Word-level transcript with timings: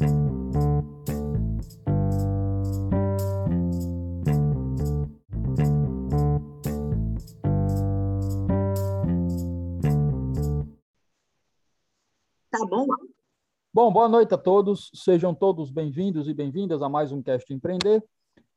Tá 0.00 0.06
bom? 12.66 12.86
Bom, 13.72 13.92
boa 13.92 14.08
noite 14.08 14.32
a 14.32 14.38
todos. 14.38 14.90
Sejam 14.94 15.34
todos 15.34 15.70
bem-vindos 15.70 16.28
e 16.28 16.32
bem-vindas 16.34 16.80
a 16.80 16.88
mais 16.88 17.12
um 17.12 17.22
Cast 17.22 17.52
Empreender. 17.52 18.02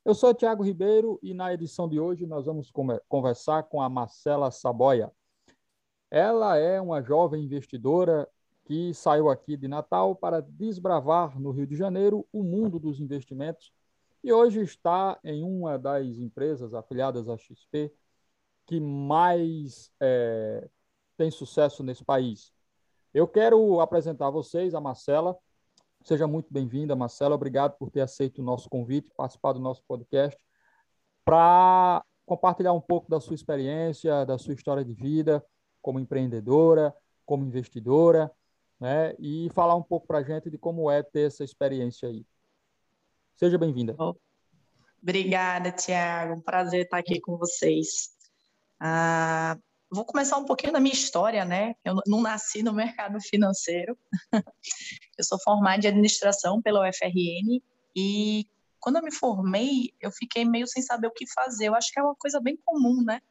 Eu 0.05 0.15
sou 0.15 0.33
Tiago 0.33 0.63
Ribeiro 0.63 1.19
e 1.21 1.33
na 1.33 1.53
edição 1.53 1.89
de 1.89 1.99
hoje 1.99 2.25
nós 2.25 2.45
vamos 2.45 2.71
conversar 3.09 3.63
com 3.63 3.81
a 3.81 3.89
Marcela 3.89 4.49
Saboia. 4.49 5.11
Ela 6.09 6.55
é 6.57 6.79
uma 6.79 7.01
jovem 7.01 7.43
investidora 7.43 8.29
que 8.65 8.93
saiu 8.93 9.29
aqui 9.29 9.57
de 9.57 9.67
Natal 9.67 10.15
para 10.15 10.41
desbravar 10.41 11.39
no 11.39 11.51
Rio 11.51 11.67
de 11.67 11.75
Janeiro 11.75 12.25
o 12.31 12.43
mundo 12.43 12.79
dos 12.79 12.99
investimentos 12.99 13.73
e 14.23 14.31
hoje 14.31 14.61
está 14.61 15.19
em 15.23 15.43
uma 15.43 15.77
das 15.77 16.17
empresas 16.17 16.73
afiliadas 16.73 17.27
à 17.27 17.37
XP 17.37 17.93
que 18.65 18.79
mais 18.79 19.91
é, 19.99 20.69
tem 21.17 21.29
sucesso 21.29 21.83
nesse 21.83 22.05
país. 22.05 22.53
Eu 23.13 23.27
quero 23.27 23.81
apresentar 23.81 24.27
a 24.27 24.31
vocês 24.31 24.73
a 24.73 24.79
Marcela. 24.79 25.37
Seja 26.05 26.25
muito 26.25 26.47
bem-vinda, 26.51 26.95
Marcela. 26.95 27.35
Obrigado 27.35 27.77
por 27.77 27.91
ter 27.91 28.01
aceito 28.01 28.39
o 28.39 28.45
nosso 28.45 28.69
convite, 28.69 29.11
participar 29.15 29.51
do 29.51 29.59
nosso 29.59 29.83
podcast, 29.85 30.41
para 31.25 32.03
compartilhar 32.25 32.71
um 32.71 32.81
pouco 32.81 33.09
da 33.09 33.19
sua 33.19 33.35
experiência, 33.35 34.25
da 34.25 34.37
sua 34.37 34.53
história 34.53 34.85
de 34.85 34.93
vida 34.93 35.45
como 35.81 35.99
empreendedora, 35.99 36.95
como 37.25 37.45
investidora, 37.45 38.31
né? 38.83 39.15
E 39.17 39.49
falar 39.53 39.75
um 39.75 39.81
pouco 39.81 40.05
para 40.05 40.17
a 40.17 40.23
gente 40.23 40.49
de 40.49 40.57
como 40.57 40.91
é 40.91 41.01
ter 41.01 41.27
essa 41.27 41.41
experiência 41.41 42.09
aí. 42.09 42.25
Seja 43.37 43.57
bem-vinda. 43.57 43.95
Obrigada, 45.01 45.71
Tiago. 45.71 46.33
Um 46.33 46.41
prazer 46.41 46.81
estar 46.83 46.97
aqui 46.97 47.21
com 47.21 47.37
vocês. 47.37 48.09
Ah, 48.77 49.57
vou 49.89 50.03
começar 50.03 50.37
um 50.37 50.43
pouquinho 50.43 50.73
da 50.73 50.81
minha 50.81 50.93
história, 50.93 51.45
né? 51.45 51.75
Eu 51.85 51.95
não 52.05 52.21
nasci 52.21 52.61
no 52.61 52.73
mercado 52.73 53.21
financeiro. 53.21 53.97
eu 55.17 55.23
sou 55.23 55.39
formada 55.41 55.85
em 55.85 55.89
administração 55.89 56.61
pela 56.61 56.81
UFRN 56.81 57.63
e 57.95 58.45
quando 58.81 58.97
eu 58.97 59.01
me 59.01 59.13
formei, 59.13 59.93
eu 60.01 60.11
fiquei 60.11 60.43
meio 60.43 60.67
sem 60.67 60.83
saber 60.83 61.07
o 61.07 61.13
que 61.13 61.25
fazer. 61.31 61.69
Eu 61.69 61.75
acho 61.75 61.89
que 61.89 62.01
é 62.01 62.03
uma 62.03 62.15
coisa 62.15 62.41
bem 62.41 62.59
comum, 62.65 63.01
né? 63.01 63.21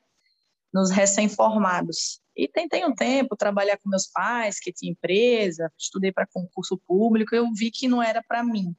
Nos 0.73 0.91
recém-formados. 0.91 2.21
E 2.37 2.49
tentei 2.49 2.85
um 2.85 2.95
tempo 2.95 3.37
trabalhar 3.37 3.77
com 3.79 3.91
meus 3.91 4.07
pais, 4.07 4.59
que 4.59 4.73
tinha 4.73 4.93
empresa, 4.93 5.71
estudei 5.79 6.11
para 6.11 6.27
concurso 6.27 6.79
público, 6.87 7.35
eu 7.35 7.53
vi 7.53 7.71
que 7.71 7.89
não 7.89 8.03
era 8.03 8.23
para 8.23 8.43
mim. 8.43 8.75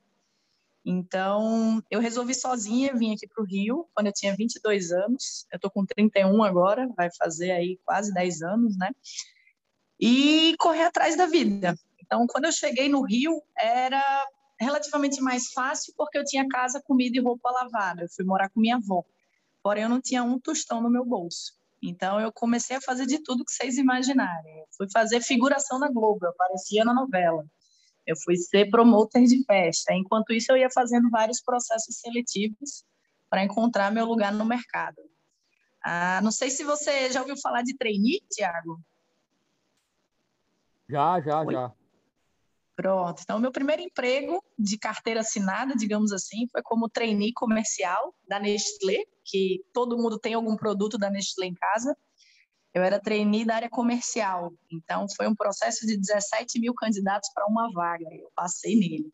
Então, 0.85 1.81
eu 1.89 2.01
resolvi 2.01 2.33
sozinha 2.33 2.93
vir 2.93 3.13
aqui 3.13 3.27
para 3.27 3.41
o 3.41 3.45
Rio 3.45 3.87
quando 3.93 4.07
eu 4.07 4.13
tinha 4.13 4.35
22 4.35 4.91
anos. 4.91 5.45
Eu 5.51 5.55
estou 5.55 5.71
com 5.71 5.85
31 5.85 6.43
agora, 6.43 6.89
vai 6.97 7.09
fazer 7.17 7.51
aí 7.51 7.79
quase 7.85 8.13
10 8.13 8.41
anos, 8.41 8.77
né? 8.77 8.91
E 9.99 10.55
correr 10.59 10.83
atrás 10.83 11.15
da 11.15 11.25
vida. 11.25 11.77
Então, 12.01 12.27
quando 12.27 12.45
eu 12.45 12.51
cheguei 12.51 12.89
no 12.89 13.01
Rio, 13.01 13.41
era 13.57 14.03
relativamente 14.59 15.21
mais 15.21 15.51
fácil 15.53 15.93
porque 15.95 16.17
eu 16.17 16.25
tinha 16.25 16.47
casa, 16.49 16.81
comida 16.83 17.17
e 17.17 17.21
roupa 17.21 17.49
lavada. 17.49 18.03
Eu 18.03 18.09
fui 18.09 18.25
morar 18.25 18.49
com 18.49 18.59
minha 18.59 18.75
avó. 18.75 19.05
Porém, 19.61 19.83
eu 19.83 19.89
não 19.89 20.01
tinha 20.01 20.21
um 20.21 20.37
tostão 20.37 20.81
no 20.81 20.89
meu 20.89 21.05
bolso. 21.05 21.53
Então, 21.85 22.17
eu 22.17 22.31
comecei 22.31 22.77
a 22.77 22.81
fazer 22.81 23.05
de 23.05 23.21
tudo 23.21 23.43
que 23.43 23.51
vocês 23.51 23.77
imaginarem. 23.77 24.59
Eu 24.59 24.65
fui 24.77 24.87
fazer 24.89 25.19
figuração 25.19 25.77
na 25.77 25.89
Globo, 25.91 26.25
eu 26.25 26.29
aparecia 26.29 26.85
na 26.85 26.93
novela. 26.93 27.45
Eu 28.07 28.15
fui 28.23 28.37
ser 28.37 28.69
promotor 28.69 29.21
de 29.21 29.43
festa. 29.43 29.93
Enquanto 29.93 30.31
isso, 30.31 30.49
eu 30.51 30.57
ia 30.57 30.69
fazendo 30.73 31.09
vários 31.09 31.41
processos 31.41 31.99
seletivos 31.99 32.85
para 33.29 33.43
encontrar 33.43 33.91
meu 33.91 34.05
lugar 34.05 34.31
no 34.31 34.45
mercado. 34.45 35.01
Ah, 35.83 36.21
não 36.23 36.31
sei 36.31 36.49
se 36.49 36.63
você 36.63 37.11
já 37.11 37.19
ouviu 37.19 37.35
falar 37.35 37.63
de 37.63 37.75
trainee, 37.75 38.21
Tiago. 38.31 38.79
Já, 40.87 41.19
já, 41.19 41.41
Oi? 41.41 41.53
já. 41.53 41.71
Pronto. 42.75 43.21
Então, 43.21 43.39
meu 43.39 43.51
primeiro 43.51 43.83
emprego 43.83 44.43
de 44.57 44.79
carteira 44.79 45.19
assinada, 45.19 45.75
digamos 45.75 46.11
assim, 46.11 46.47
foi 46.51 46.61
como 46.63 46.89
trainee 46.89 47.31
comercial 47.33 48.15
da 48.27 48.39
Nestlé, 48.39 49.03
que 49.23 49.63
todo 49.71 49.97
mundo 49.97 50.17
tem 50.17 50.33
algum 50.33 50.55
produto 50.55 50.97
da 50.97 51.09
Nestlé 51.09 51.45
em 51.45 51.53
casa. 51.53 51.95
Eu 52.73 52.81
era 52.81 52.99
trainee 52.99 53.45
da 53.45 53.55
área 53.55 53.69
comercial, 53.69 54.51
então 54.71 55.05
foi 55.15 55.27
um 55.27 55.35
processo 55.35 55.85
de 55.85 55.95
17 55.95 56.59
mil 56.59 56.73
candidatos 56.73 57.29
para 57.31 57.45
uma 57.45 57.71
vaga, 57.71 58.07
eu 58.11 58.31
passei 58.35 58.75
nele. 58.75 59.13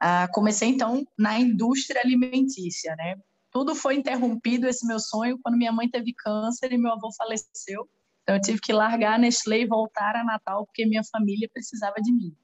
Ah, 0.00 0.26
comecei 0.32 0.70
então 0.70 1.06
na 1.18 1.38
indústria 1.38 2.00
alimentícia, 2.00 2.96
né? 2.96 3.16
Tudo 3.50 3.74
foi 3.74 3.96
interrompido 3.96 4.66
esse 4.66 4.86
meu 4.86 4.98
sonho 4.98 5.38
quando 5.42 5.58
minha 5.58 5.72
mãe 5.72 5.90
teve 5.90 6.14
câncer 6.14 6.72
e 6.72 6.78
meu 6.78 6.92
avô 6.92 7.10
faleceu. 7.18 7.86
Então 8.22 8.36
eu 8.36 8.40
tive 8.40 8.60
que 8.60 8.72
largar 8.72 9.16
a 9.16 9.18
Nestlé 9.18 9.60
e 9.60 9.66
voltar 9.66 10.16
a 10.16 10.24
Natal 10.24 10.64
porque 10.64 10.86
minha 10.86 11.02
família 11.12 11.50
precisava 11.52 11.96
de 12.00 12.10
mim. 12.10 12.34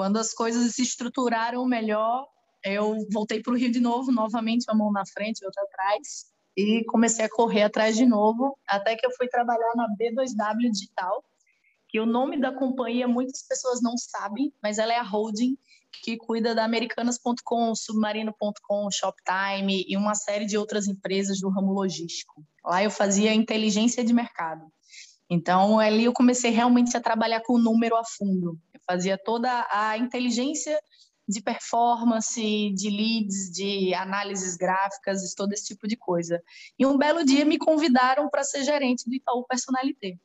Quando 0.00 0.16
as 0.16 0.32
coisas 0.32 0.74
se 0.74 0.80
estruturaram 0.80 1.62
melhor, 1.66 2.26
eu 2.64 2.96
voltei 3.12 3.42
para 3.42 3.52
o 3.52 3.56
Rio 3.56 3.70
de 3.70 3.80
novo, 3.80 4.10
novamente 4.10 4.64
uma 4.66 4.78
mão 4.78 4.90
na 4.90 5.04
frente, 5.04 5.44
outra 5.44 5.62
atrás, 5.62 6.24
e 6.56 6.82
comecei 6.86 7.26
a 7.26 7.28
correr 7.28 7.64
atrás 7.64 7.98
de 7.98 8.06
novo, 8.06 8.58
até 8.66 8.96
que 8.96 9.04
eu 9.04 9.10
fui 9.10 9.28
trabalhar 9.28 9.74
na 9.76 9.86
B2W 9.88 10.70
Digital, 10.72 11.22
que 11.86 12.00
o 12.00 12.06
nome 12.06 12.40
da 12.40 12.50
companhia 12.50 13.06
muitas 13.06 13.46
pessoas 13.46 13.82
não 13.82 13.94
sabem, 13.98 14.50
mas 14.62 14.78
ela 14.78 14.94
é 14.94 14.96
a 14.96 15.02
holding 15.02 15.54
que 16.02 16.16
cuida 16.16 16.54
da 16.54 16.64
Americanas.com, 16.64 17.74
Submarino.com, 17.74 18.90
Shoptime 18.90 19.84
e 19.86 19.98
uma 19.98 20.14
série 20.14 20.46
de 20.46 20.56
outras 20.56 20.88
empresas 20.88 21.40
do 21.40 21.50
ramo 21.50 21.74
logístico. 21.74 22.42
Lá 22.64 22.82
eu 22.82 22.90
fazia 22.90 23.34
inteligência 23.34 24.02
de 24.02 24.14
mercado. 24.14 24.64
Então, 25.28 25.78
ali 25.78 26.04
eu 26.04 26.12
comecei 26.14 26.50
realmente 26.50 26.96
a 26.96 27.00
trabalhar 27.02 27.42
com 27.42 27.52
o 27.52 27.62
número 27.62 27.96
a 27.96 28.02
fundo. 28.02 28.58
Fazia 28.90 29.16
toda 29.16 29.68
a 29.70 29.96
inteligência 29.96 30.76
de 31.28 31.40
performance, 31.40 32.40
de 32.74 32.90
leads, 32.90 33.52
de 33.52 33.94
análises 33.94 34.56
gráficas, 34.56 35.32
todo 35.32 35.52
esse 35.52 35.66
tipo 35.66 35.86
de 35.86 35.96
coisa. 35.96 36.42
E 36.76 36.84
um 36.84 36.98
belo 36.98 37.24
dia 37.24 37.44
me 37.44 37.56
convidaram 37.56 38.28
para 38.28 38.42
ser 38.42 38.64
gerente 38.64 39.08
do 39.08 39.14
Itaú 39.14 39.44
Personalité. 39.46 40.18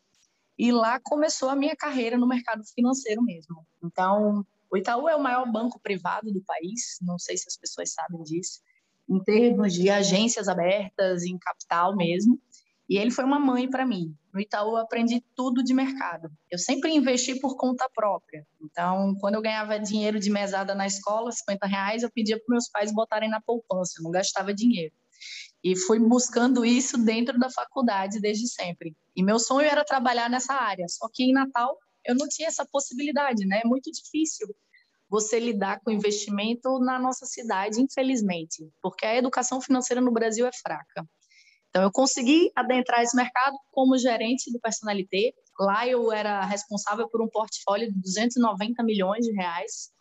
E 0.57 0.71
lá 0.71 0.99
começou 0.99 1.49
a 1.49 1.55
minha 1.55 1.75
carreira 1.75 2.17
no 2.17 2.27
mercado 2.27 2.63
financeiro 2.73 3.21
mesmo. 3.21 3.63
Então, 3.83 4.43
o 4.71 4.75
Itaú 4.75 5.07
é 5.07 5.15
o 5.15 5.21
maior 5.21 5.45
banco 5.45 5.79
privado 5.79 6.33
do 6.33 6.41
país, 6.41 6.97
não 7.03 7.19
sei 7.19 7.37
se 7.37 7.45
as 7.47 7.55
pessoas 7.55 7.93
sabem 7.93 8.23
disso, 8.23 8.61
em 9.07 9.23
termos 9.23 9.75
de 9.75 9.91
agências 9.91 10.47
abertas, 10.47 11.21
em 11.21 11.37
capital 11.37 11.95
mesmo. 11.95 12.41
E 12.87 12.97
ele 12.97 13.11
foi 13.11 13.23
uma 13.23 13.39
mãe 13.39 13.69
para 13.69 13.85
mim. 13.85 14.15
No 14.33 14.39
Itaú 14.39 14.71
eu 14.71 14.77
aprendi 14.77 15.23
tudo 15.35 15.63
de 15.63 15.73
mercado. 15.73 16.29
Eu 16.51 16.59
sempre 16.59 16.93
investi 16.93 17.39
por 17.39 17.55
conta 17.55 17.89
própria. 17.93 18.45
Então, 18.61 19.15
quando 19.19 19.35
eu 19.35 19.41
ganhava 19.41 19.79
dinheiro 19.79 20.19
de 20.19 20.29
mesada 20.29 20.75
na 20.75 20.85
escola, 20.85 21.31
50 21.31 21.65
reais, 21.65 22.03
eu 22.03 22.11
pedia 22.11 22.37
para 22.37 22.45
meus 22.53 22.69
pais 22.69 22.93
botarem 22.93 23.29
na 23.29 23.41
poupança, 23.41 23.93
eu 23.97 24.03
não 24.03 24.11
gastava 24.11 24.53
dinheiro. 24.53 24.93
E 25.63 25.75
fui 25.75 25.99
buscando 25.99 26.63
isso 26.63 26.97
dentro 26.97 27.39
da 27.39 27.49
faculdade 27.49 28.19
desde 28.19 28.47
sempre. 28.47 28.95
E 29.15 29.23
meu 29.23 29.39
sonho 29.39 29.67
era 29.67 29.83
trabalhar 29.83 30.29
nessa 30.29 30.53
área, 30.53 30.85
só 30.87 31.09
que 31.11 31.23
em 31.23 31.33
Natal 31.33 31.75
eu 32.05 32.13
não 32.13 32.27
tinha 32.27 32.47
essa 32.47 32.65
possibilidade, 32.71 33.47
né? 33.47 33.61
É 33.63 33.67
muito 33.67 33.91
difícil 33.91 34.47
você 35.09 35.39
lidar 35.39 35.79
com 35.79 35.89
investimento 35.89 36.79
na 36.79 36.99
nossa 36.99 37.25
cidade, 37.25 37.81
infelizmente, 37.81 38.69
porque 38.81 39.05
a 39.05 39.15
educação 39.15 39.61
financeira 39.61 40.01
no 40.01 40.11
Brasil 40.11 40.45
é 40.45 40.51
fraca. 40.51 41.07
Então, 41.75 41.83
eu 41.83 41.91
consegui 41.91 42.49
adentrar 42.55 43.01
esse 43.01 43.13
mercado 43.17 43.57
como 43.69 43.97
gerente 43.97 44.49
do 44.49 44.61
Personalité. 44.61 45.33
Lá 45.59 45.85
eu 45.85 46.09
era 46.09 46.45
responsável 46.45 47.09
por 47.09 47.21
um 47.21 47.27
portfólio 47.27 47.91
de 47.91 47.99
290 47.99 48.81
milhões 48.81 49.25
de 49.25 49.33
reais 49.33 49.91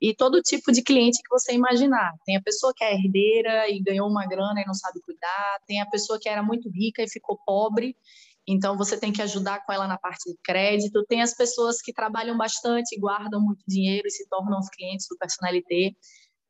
e 0.00 0.14
todo 0.14 0.40
tipo 0.40 0.72
de 0.72 0.82
cliente 0.82 1.20
que 1.22 1.28
você 1.28 1.52
imaginar. 1.52 2.14
Tem 2.24 2.34
a 2.38 2.42
pessoa 2.42 2.72
que 2.74 2.82
é 2.82 2.94
herdeira 2.94 3.68
e 3.68 3.78
ganhou 3.82 4.08
uma 4.08 4.26
grana 4.26 4.62
e 4.62 4.66
não 4.66 4.72
sabe 4.72 5.02
cuidar, 5.02 5.58
tem 5.66 5.82
a 5.82 5.86
pessoa 5.90 6.18
que 6.18 6.30
era 6.30 6.42
muito 6.42 6.70
rica 6.70 7.02
e 7.02 7.10
ficou 7.10 7.38
pobre, 7.44 7.94
então 8.46 8.74
você 8.78 8.98
tem 8.98 9.12
que 9.12 9.20
ajudar 9.20 9.66
com 9.66 9.72
ela 9.74 9.86
na 9.86 9.98
parte 9.98 10.32
de 10.32 10.38
crédito. 10.42 11.04
Tem 11.06 11.20
as 11.20 11.34
pessoas 11.34 11.82
que 11.82 11.92
trabalham 11.92 12.38
bastante, 12.38 12.98
guardam 12.98 13.42
muito 13.42 13.62
dinheiro 13.68 14.06
e 14.06 14.10
se 14.10 14.26
tornam 14.30 14.58
os 14.58 14.70
clientes 14.70 15.06
do 15.10 15.18
Personalité. 15.18 15.92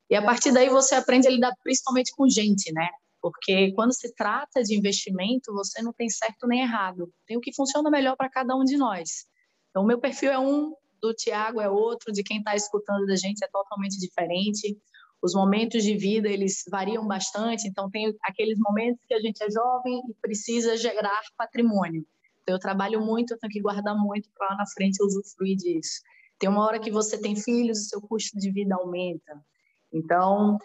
E 0.09 0.15
a 0.15 0.23
partir 0.23 0.53
daí 0.53 0.69
você 0.69 0.95
aprende 0.95 1.27
a 1.27 1.31
lidar 1.33 1.53
principalmente 1.65 2.13
com 2.17 2.29
gente, 2.29 2.73
né? 2.73 2.89
Porque 3.21 3.73
quando 3.73 3.93
se 3.93 4.15
trata 4.15 4.63
de 4.63 4.77
investimento, 4.77 5.53
você 5.53 5.83
não 5.83 5.93
tem 5.93 6.09
certo 6.09 6.47
nem 6.47 6.63
errado, 6.63 7.13
tem 7.27 7.37
o 7.37 7.41
que 7.41 7.55
funciona 7.55 7.91
melhor 7.91 8.17
para 8.17 8.31
cada 8.31 8.55
um 8.55 8.65
de 8.65 8.77
nós. 8.77 9.27
Então, 9.71 9.83
o 9.83 9.87
meu 9.87 9.99
perfil 10.01 10.31
é 10.31 10.39
um, 10.39 10.75
do 11.01 11.15
Tiago 11.15 11.61
é 11.61 11.69
outro, 11.69 12.13
de 12.13 12.23
quem 12.23 12.39
está 12.39 12.55
escutando 12.55 13.07
da 13.07 13.17
gente 13.17 13.45
é 13.45 13.49
totalmente 13.49 13.99
diferente. 13.99 14.77
Os 15.21 15.35
momentos 15.35 15.83
de 15.83 15.97
vida, 15.97 16.29
eles 16.29 16.63
variam 16.71 17.07
bastante, 17.07 17.67
então 17.67 17.91
tem 17.91 18.15
aqueles 18.23 18.59
momentos 18.59 19.01
que 19.07 19.15
a 19.15 19.21
gente 19.21 19.43
é 19.43 19.51
jovem 19.51 20.01
e 20.09 20.15
precisa 20.21 20.77
gerar 20.77 21.21
patrimônio. 21.37 22.07
Então, 22.43 22.55
eu 22.55 22.59
trabalho 22.61 23.05
muito, 23.05 23.35
eu 23.35 23.39
tenho 23.39 23.53
que 23.53 23.61
guardar 23.61 23.97
muito 23.97 24.31
para 24.37 24.49
lá 24.51 24.57
na 24.57 24.67
frente 24.67 25.03
usufruir 25.03 25.57
disso. 25.57 26.01
Tem 26.39 26.49
uma 26.49 26.65
hora 26.65 26.79
que 26.79 26.91
você 26.91 27.21
tem 27.21 27.35
filhos, 27.35 27.79
o 27.81 27.89
seu 27.89 28.01
custo 28.01 28.39
de 28.39 28.51
vida 28.51 28.77
aumenta. 28.77 29.45
Então, 29.93 30.59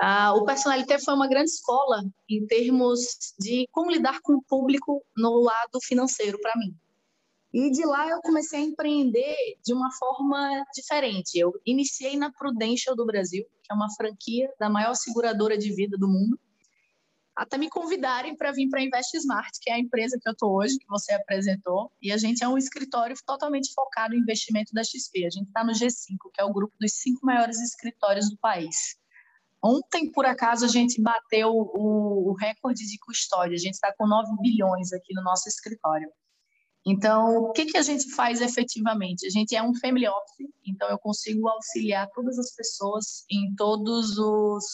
ah, 0.00 0.32
o 0.34 0.44
Personalité 0.44 0.98
foi 0.98 1.14
uma 1.14 1.28
grande 1.28 1.50
escola 1.50 2.04
em 2.28 2.46
termos 2.46 3.34
de 3.38 3.66
como 3.72 3.90
lidar 3.90 4.20
com 4.22 4.34
o 4.34 4.42
público 4.42 5.04
no 5.16 5.40
lado 5.40 5.80
financeiro 5.82 6.38
para 6.40 6.56
mim. 6.56 6.74
E 7.52 7.70
de 7.70 7.84
lá 7.84 8.08
eu 8.08 8.20
comecei 8.20 8.60
a 8.60 8.62
empreender 8.62 9.36
de 9.64 9.72
uma 9.72 9.90
forma 9.92 10.64
diferente. 10.74 11.38
Eu 11.38 11.52
iniciei 11.64 12.16
na 12.16 12.30
Prudential 12.30 12.94
do 12.94 13.06
Brasil, 13.06 13.44
que 13.62 13.72
é 13.72 13.74
uma 13.74 13.92
franquia 13.94 14.52
da 14.60 14.68
maior 14.68 14.94
seguradora 14.94 15.56
de 15.56 15.72
vida 15.72 15.96
do 15.96 16.06
mundo, 16.06 16.38
até 17.34 17.56
me 17.56 17.70
convidarem 17.70 18.36
para 18.36 18.52
vir 18.52 18.68
para 18.68 18.80
a 18.80 18.82
Invest 18.82 19.16
Smart, 19.16 19.50
que 19.60 19.70
é 19.70 19.74
a 19.74 19.78
empresa 19.78 20.18
que 20.20 20.28
eu 20.28 20.32
estou 20.32 20.56
hoje, 20.56 20.76
que 20.76 20.88
você 20.88 21.14
apresentou. 21.14 21.90
E 22.02 22.12
a 22.12 22.16
gente 22.16 22.44
é 22.44 22.48
um 22.48 22.58
escritório 22.58 23.16
totalmente 23.24 23.72
focado 23.72 24.14
em 24.14 24.18
investimento 24.18 24.72
da 24.74 24.82
XP. 24.82 25.24
A 25.24 25.30
gente 25.30 25.46
está 25.46 25.64
no 25.64 25.72
G5, 25.72 26.16
que 26.34 26.40
é 26.40 26.44
o 26.44 26.52
grupo 26.52 26.74
dos 26.80 26.92
cinco 26.94 27.24
maiores 27.24 27.60
escritórios 27.60 28.28
do 28.28 28.36
país. 28.38 28.98
Ontem, 29.62 30.10
por 30.12 30.24
acaso, 30.24 30.64
a 30.64 30.68
gente 30.68 31.00
bateu 31.02 31.50
o, 31.50 32.30
o 32.30 32.34
recorde 32.34 32.86
de 32.86 32.98
custódia. 32.98 33.54
A 33.54 33.58
gente 33.58 33.74
está 33.74 33.92
com 33.96 34.06
9 34.06 34.30
bilhões 34.40 34.92
aqui 34.92 35.12
no 35.14 35.22
nosso 35.22 35.48
escritório. 35.48 36.08
Então, 36.86 37.36
o 37.36 37.52
que, 37.52 37.66
que 37.66 37.76
a 37.76 37.82
gente 37.82 38.10
faz 38.14 38.40
efetivamente? 38.40 39.26
A 39.26 39.30
gente 39.30 39.54
é 39.54 39.62
um 39.62 39.74
family 39.74 40.08
office, 40.08 40.48
então 40.66 40.88
eu 40.88 40.98
consigo 40.98 41.48
auxiliar 41.48 42.08
todas 42.14 42.38
as 42.38 42.54
pessoas 42.54 43.24
em 43.30 43.54
todos 43.56 44.16
os 44.16 44.64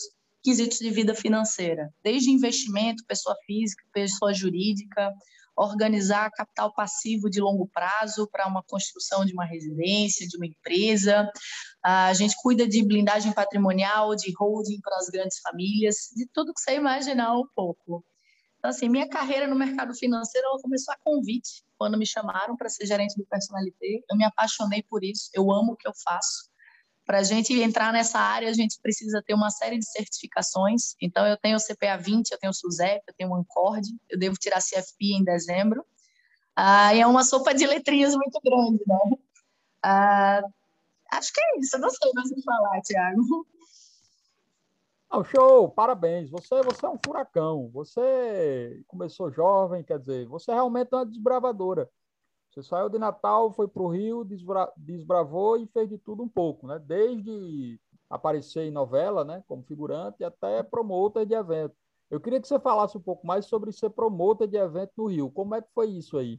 quesitos 0.42 0.78
de 0.78 0.90
vida 0.90 1.14
financeira, 1.14 1.92
desde 2.04 2.30
investimento, 2.30 3.04
pessoa 3.06 3.34
física, 3.46 3.82
pessoa 3.92 4.32
jurídica, 4.32 5.12
organizar 5.56 6.30
capital 6.30 6.72
passivo 6.74 7.30
de 7.30 7.40
longo 7.40 7.68
prazo 7.68 8.28
para 8.30 8.46
uma 8.46 8.62
construção 8.62 9.24
de 9.24 9.32
uma 9.32 9.44
residência, 9.44 10.26
de 10.26 10.36
uma 10.36 10.46
empresa. 10.46 11.30
A 11.82 12.12
gente 12.14 12.34
cuida 12.42 12.66
de 12.66 12.84
blindagem 12.84 13.32
patrimonial, 13.32 14.14
de 14.14 14.32
holding 14.38 14.80
para 14.80 14.96
as 14.96 15.08
grandes 15.08 15.38
famílias, 15.40 16.10
de 16.14 16.26
tudo 16.32 16.52
que 16.52 16.60
você 16.60 16.74
imaginar 16.74 17.36
um 17.36 17.46
pouco. 17.54 18.04
Então, 18.58 18.70
assim, 18.70 18.88
minha 18.88 19.08
carreira 19.08 19.46
no 19.46 19.54
mercado 19.54 19.94
financeiro 19.94 20.48
começou 20.62 20.94
a 20.94 20.98
convite, 20.98 21.62
quando 21.76 21.98
me 21.98 22.06
chamaram 22.06 22.56
para 22.56 22.70
ser 22.70 22.86
gerente 22.86 23.14
do 23.14 23.26
Personalité. 23.26 24.00
Eu 24.10 24.16
me 24.16 24.24
apaixonei 24.24 24.82
por 24.82 25.04
isso, 25.04 25.28
eu 25.34 25.52
amo 25.52 25.72
o 25.72 25.76
que 25.76 25.86
eu 25.86 25.92
faço. 26.02 26.48
Para 27.04 27.18
a 27.18 27.22
gente 27.22 27.52
entrar 27.60 27.92
nessa 27.92 28.18
área, 28.18 28.48
a 28.48 28.52
gente 28.52 28.78
precisa 28.80 29.22
ter 29.26 29.34
uma 29.34 29.50
série 29.50 29.78
de 29.78 29.86
certificações. 29.90 30.94
Então, 31.00 31.26
eu 31.26 31.36
tenho 31.36 31.56
o 31.56 31.60
CPA 31.60 31.98
20, 31.98 32.30
eu 32.30 32.38
tenho 32.38 32.50
o 32.50 32.54
SUSEP, 32.54 33.02
eu 33.06 33.14
tenho 33.16 33.30
o 33.30 33.34
Ancord, 33.34 33.86
eu 34.08 34.18
devo 34.18 34.36
tirar 34.36 34.60
CFP 34.60 35.16
em 35.18 35.24
dezembro. 35.24 35.84
Ah, 36.56 36.94
é 36.94 37.06
uma 37.06 37.24
sopa 37.24 37.52
de 37.52 37.66
letrinhas 37.66 38.14
muito 38.14 38.40
grande, 38.42 38.82
né? 38.86 39.18
Ah, 39.82 40.42
acho 41.12 41.32
que 41.32 41.40
é 41.40 41.60
isso, 41.60 41.76
eu 41.76 41.80
não 41.80 41.90
sei 41.90 42.10
mais 42.14 42.30
o 42.30 42.34
que 42.34 42.42
falar, 42.42 42.80
Tiago. 42.80 43.46
Oh, 45.16 45.22
show, 45.22 45.70
parabéns. 45.70 46.28
Você, 46.28 46.60
você 46.62 46.86
é 46.86 46.88
um 46.88 46.98
furacão. 47.04 47.70
Você 47.72 48.82
começou 48.88 49.30
jovem, 49.30 49.84
quer 49.84 49.98
dizer, 50.00 50.26
você 50.26 50.52
realmente 50.52 50.88
é 50.92 50.96
uma 50.96 51.06
desbravadora. 51.06 51.88
Você 52.54 52.62
saiu 52.62 52.88
de 52.88 52.98
Natal, 52.98 53.52
foi 53.52 53.66
para 53.66 53.82
o 53.82 53.88
Rio, 53.88 54.22
desbra, 54.22 54.72
desbravou 54.76 55.56
e 55.56 55.66
fez 55.66 55.88
de 55.88 55.98
tudo 55.98 56.22
um 56.22 56.28
pouco, 56.28 56.68
né? 56.68 56.78
Desde 56.78 57.80
aparecer 58.08 58.62
em 58.62 58.70
novela, 58.70 59.24
né, 59.24 59.42
como 59.48 59.64
figurante, 59.64 60.22
até 60.22 60.62
promotor 60.62 61.26
de 61.26 61.34
evento. 61.34 61.74
Eu 62.08 62.20
queria 62.20 62.40
que 62.40 62.46
você 62.46 62.60
falasse 62.60 62.96
um 62.96 63.00
pouco 63.00 63.26
mais 63.26 63.46
sobre 63.46 63.72
ser 63.72 63.90
promotor 63.90 64.46
de 64.46 64.56
evento 64.56 64.92
no 64.96 65.06
Rio. 65.06 65.32
Como 65.32 65.56
é 65.56 65.62
que 65.62 65.68
foi 65.74 65.88
isso 65.88 66.16
aí? 66.16 66.38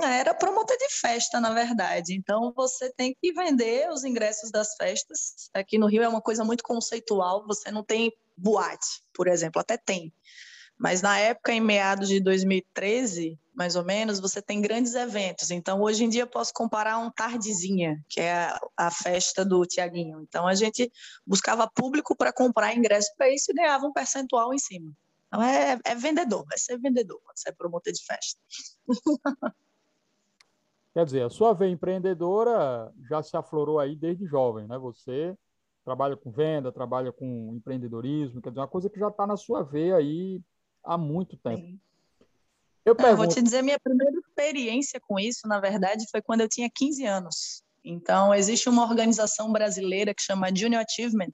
É, 0.00 0.18
era 0.18 0.34
promotor 0.34 0.76
de 0.76 0.88
festa, 0.88 1.38
na 1.40 1.52
verdade. 1.52 2.16
Então, 2.16 2.52
você 2.56 2.92
tem 2.94 3.14
que 3.20 3.32
vender 3.32 3.88
os 3.90 4.02
ingressos 4.02 4.50
das 4.50 4.74
festas. 4.74 5.48
Aqui 5.54 5.78
no 5.78 5.86
Rio 5.86 6.02
é 6.02 6.08
uma 6.08 6.22
coisa 6.22 6.42
muito 6.44 6.64
conceitual. 6.64 7.46
Você 7.46 7.70
não 7.70 7.84
tem 7.84 8.12
boate, 8.36 9.04
por 9.14 9.28
exemplo, 9.28 9.60
até 9.60 9.76
tem. 9.76 10.12
Mas 10.80 11.02
na 11.02 11.18
época, 11.18 11.52
em 11.52 11.60
meados 11.60 12.08
de 12.08 12.20
2013, 12.20 13.38
mais 13.54 13.76
ou 13.76 13.84
menos, 13.84 14.18
você 14.18 14.40
tem 14.40 14.62
grandes 14.62 14.94
eventos. 14.94 15.50
Então, 15.50 15.82
hoje 15.82 16.04
em 16.04 16.08
dia, 16.08 16.26
posso 16.26 16.54
comparar 16.54 16.96
um 16.96 17.10
Tardezinha, 17.10 18.02
que 18.08 18.18
é 18.18 18.32
a, 18.32 18.58
a 18.78 18.90
festa 18.90 19.44
do 19.44 19.66
Tiaguinho. 19.66 20.22
Então, 20.22 20.46
a 20.46 20.54
gente 20.54 20.90
buscava 21.26 21.70
público 21.70 22.16
para 22.16 22.32
comprar 22.32 22.74
ingresso 22.74 23.10
para 23.14 23.28
isso 23.28 23.50
e 23.50 23.54
ganhava 23.54 23.84
um 23.84 23.92
percentual 23.92 24.54
em 24.54 24.58
cima. 24.58 24.90
Então, 25.28 25.42
é, 25.42 25.78
é 25.84 25.94
vendedor, 25.94 26.46
é 26.50 26.56
ser 26.56 26.78
vendedor 26.78 27.20
quando 27.22 27.36
você 27.36 27.50
é 27.50 27.52
promotor 27.52 27.92
de 27.92 28.02
festa. 28.02 28.40
Quer 30.94 31.04
dizer, 31.04 31.22
a 31.24 31.30
sua 31.30 31.52
veia 31.52 31.70
empreendedora 31.70 32.90
já 33.06 33.22
se 33.22 33.36
aflorou 33.36 33.78
aí 33.78 33.94
desde 33.94 34.24
jovem, 34.26 34.66
né? 34.66 34.78
Você 34.78 35.36
trabalha 35.84 36.16
com 36.16 36.30
venda, 36.32 36.72
trabalha 36.72 37.12
com 37.12 37.54
empreendedorismo, 37.54 38.40
quer 38.40 38.48
dizer, 38.48 38.60
uma 38.60 38.66
coisa 38.66 38.88
que 38.88 38.98
já 38.98 39.08
está 39.08 39.26
na 39.26 39.36
sua 39.36 39.62
veia 39.62 39.96
aí 39.96 40.40
há 40.84 40.98
muito 40.98 41.36
tempo. 41.36 41.60
Sim. 41.60 41.80
Eu 42.84 42.96
pergunto... 42.96 43.16
vou 43.18 43.28
te 43.28 43.42
dizer, 43.42 43.62
minha 43.62 43.78
primeira 43.78 44.16
experiência 44.18 45.00
com 45.00 45.18
isso, 45.18 45.46
na 45.46 45.60
verdade, 45.60 46.06
foi 46.10 46.22
quando 46.22 46.40
eu 46.40 46.48
tinha 46.48 46.70
15 46.74 47.04
anos. 47.04 47.62
Então, 47.84 48.34
existe 48.34 48.68
uma 48.68 48.82
organização 48.82 49.52
brasileira 49.52 50.14
que 50.14 50.22
chama 50.22 50.54
Junior 50.54 50.84
Achievement, 50.86 51.32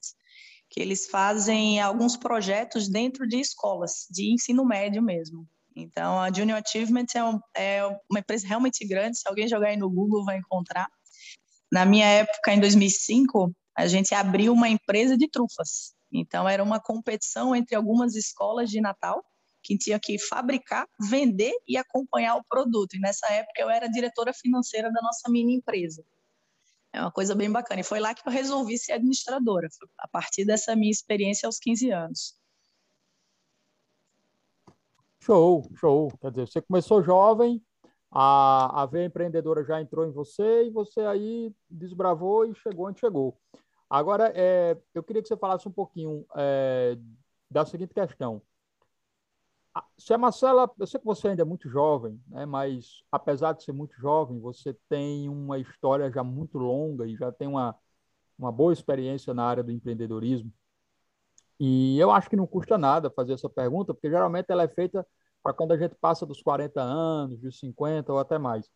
que 0.68 0.80
eles 0.80 1.06
fazem 1.06 1.80
alguns 1.80 2.16
projetos 2.16 2.88
dentro 2.88 3.26
de 3.26 3.40
escolas, 3.40 4.06
de 4.10 4.32
ensino 4.32 4.64
médio 4.64 5.02
mesmo. 5.02 5.46
Então, 5.74 6.20
a 6.20 6.32
Junior 6.32 6.60
Achievement 6.64 7.06
é, 7.14 7.24
um, 7.24 7.40
é 7.54 7.86
uma 8.10 8.20
empresa 8.20 8.46
realmente 8.46 8.86
grande, 8.86 9.18
se 9.18 9.28
alguém 9.28 9.46
jogar 9.46 9.68
aí 9.68 9.76
no 9.76 9.90
Google 9.90 10.24
vai 10.24 10.38
encontrar. 10.38 10.88
Na 11.70 11.84
minha 11.84 12.06
época, 12.06 12.52
em 12.52 12.60
2005, 12.60 13.52
a 13.76 13.86
gente 13.86 14.14
abriu 14.14 14.52
uma 14.52 14.68
empresa 14.68 15.16
de 15.16 15.28
trufas. 15.28 15.94
Então, 16.12 16.48
era 16.48 16.62
uma 16.62 16.80
competição 16.80 17.54
entre 17.54 17.76
algumas 17.76 18.14
escolas 18.14 18.70
de 18.70 18.80
Natal, 18.80 19.22
que 19.66 19.76
tinha 19.76 19.98
que 19.98 20.16
fabricar, 20.16 20.88
vender 21.00 21.52
e 21.66 21.76
acompanhar 21.76 22.36
o 22.36 22.44
produto. 22.44 22.94
E 22.94 23.00
nessa 23.00 23.26
época, 23.32 23.60
eu 23.60 23.68
era 23.68 23.88
diretora 23.88 24.32
financeira 24.32 24.92
da 24.92 25.02
nossa 25.02 25.28
mini 25.28 25.56
empresa. 25.56 26.04
É 26.92 27.00
uma 27.00 27.10
coisa 27.10 27.34
bem 27.34 27.50
bacana. 27.50 27.80
E 27.80 27.84
foi 27.84 27.98
lá 27.98 28.14
que 28.14 28.26
eu 28.26 28.32
resolvi 28.32 28.78
ser 28.78 28.92
administradora, 28.92 29.68
a 29.98 30.06
partir 30.06 30.44
dessa 30.44 30.76
minha 30.76 30.90
experiência 30.90 31.48
aos 31.48 31.58
15 31.58 31.90
anos. 31.90 32.38
Show, 35.20 35.68
show. 35.74 36.16
Quer 36.20 36.30
dizer, 36.30 36.46
você 36.46 36.62
começou 36.62 37.02
jovem, 37.02 37.60
a, 38.12 38.82
a 38.82 38.86
veia 38.86 39.06
empreendedora 39.06 39.64
já 39.64 39.80
entrou 39.80 40.06
em 40.06 40.12
você 40.12 40.66
e 40.66 40.70
você 40.70 41.00
aí 41.00 41.52
desbravou 41.68 42.46
e 42.46 42.54
chegou 42.54 42.86
onde 42.86 43.00
chegou. 43.00 43.36
Agora, 43.90 44.32
é, 44.32 44.76
eu 44.94 45.02
queria 45.02 45.20
que 45.20 45.26
você 45.26 45.36
falasse 45.36 45.66
um 45.66 45.72
pouquinho 45.72 46.24
é, 46.36 46.96
da 47.50 47.66
seguinte 47.66 47.92
questão. 47.92 48.40
Se 49.98 50.14
a 50.14 50.18
Marcela, 50.18 50.70
eu 50.78 50.86
sei 50.86 51.00
que 51.00 51.06
você 51.06 51.28
ainda 51.28 51.42
é 51.42 51.44
muito 51.44 51.68
jovem, 51.68 52.20
né, 52.28 52.46
mas 52.46 53.02
apesar 53.10 53.52
de 53.52 53.62
ser 53.64 53.72
muito 53.72 53.94
jovem, 54.00 54.40
você 54.40 54.74
tem 54.88 55.28
uma 55.28 55.58
história 55.58 56.10
já 56.10 56.22
muito 56.22 56.58
longa 56.58 57.06
e 57.06 57.16
já 57.16 57.32
tem 57.32 57.48
uma, 57.48 57.76
uma 58.38 58.52
boa 58.52 58.72
experiência 58.72 59.34
na 59.34 59.44
área 59.44 59.62
do 59.64 59.72
empreendedorismo. 59.72 60.52
E 61.58 61.98
eu 61.98 62.10
acho 62.10 62.28
que 62.28 62.36
não 62.36 62.46
custa 62.46 62.76
nada 62.78 63.10
fazer 63.10 63.32
essa 63.32 63.48
pergunta, 63.48 63.94
porque 63.94 64.10
geralmente 64.10 64.46
ela 64.50 64.62
é 64.62 64.68
feita 64.68 65.06
para 65.42 65.52
quando 65.54 65.72
a 65.72 65.76
gente 65.78 65.94
passa 65.96 66.26
dos 66.26 66.42
40 66.42 66.80
anos, 66.82 67.40
dos 67.40 67.58
50 67.58 68.12
ou 68.12 68.18
até 68.18 68.38
mais. 68.38 68.70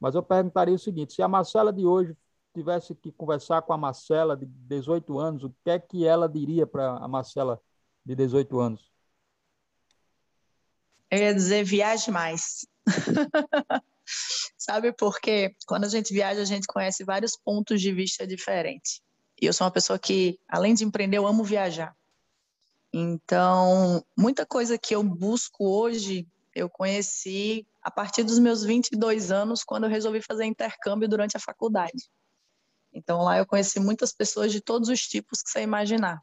Mas 0.00 0.14
eu 0.14 0.22
perguntaria 0.22 0.74
o 0.74 0.78
seguinte: 0.78 1.14
se 1.14 1.22
a 1.22 1.28
Marcela 1.28 1.72
de 1.72 1.86
hoje 1.86 2.16
tivesse 2.54 2.94
que 2.94 3.12
conversar 3.12 3.62
com 3.62 3.72
a 3.72 3.78
Marcela 3.78 4.36
de 4.36 4.46
18 4.46 5.18
anos, 5.18 5.44
o 5.44 5.50
que 5.64 5.70
é 5.70 5.78
que 5.78 6.06
ela 6.06 6.28
diria 6.28 6.66
para 6.66 6.96
a 6.98 7.08
Marcela 7.08 7.60
de 8.04 8.14
18 8.14 8.58
anos? 8.60 8.97
Eu 11.10 11.18
ia 11.18 11.34
dizer 11.34 11.64
viaje 11.64 12.10
mais. 12.10 12.66
Sabe 14.56 14.92
por 14.92 15.20
quê? 15.20 15.54
Quando 15.66 15.84
a 15.84 15.88
gente 15.88 16.12
viaja, 16.12 16.40
a 16.40 16.44
gente 16.44 16.66
conhece 16.66 17.04
vários 17.04 17.36
pontos 17.36 17.80
de 17.80 17.92
vista 17.92 18.26
diferentes. 18.26 19.00
E 19.40 19.46
eu 19.46 19.52
sou 19.52 19.66
uma 19.66 19.70
pessoa 19.70 19.98
que, 19.98 20.38
além 20.48 20.74
de 20.74 20.84
empreender, 20.84 21.18
eu 21.18 21.26
amo 21.26 21.44
viajar. 21.44 21.96
Então, 22.92 24.04
muita 24.16 24.44
coisa 24.46 24.78
que 24.78 24.94
eu 24.94 25.02
busco 25.02 25.64
hoje, 25.64 26.26
eu 26.54 26.68
conheci 26.68 27.66
a 27.82 27.90
partir 27.90 28.22
dos 28.24 28.38
meus 28.38 28.64
22 28.64 29.30
anos, 29.30 29.62
quando 29.62 29.84
eu 29.84 29.90
resolvi 29.90 30.20
fazer 30.20 30.44
intercâmbio 30.44 31.08
durante 31.08 31.36
a 31.36 31.40
faculdade. 31.40 32.10
Então, 32.92 33.22
lá 33.22 33.38
eu 33.38 33.46
conheci 33.46 33.78
muitas 33.78 34.12
pessoas 34.12 34.50
de 34.50 34.60
todos 34.60 34.88
os 34.88 35.00
tipos 35.00 35.42
que 35.42 35.50
você 35.50 35.60
imaginar. 35.60 36.20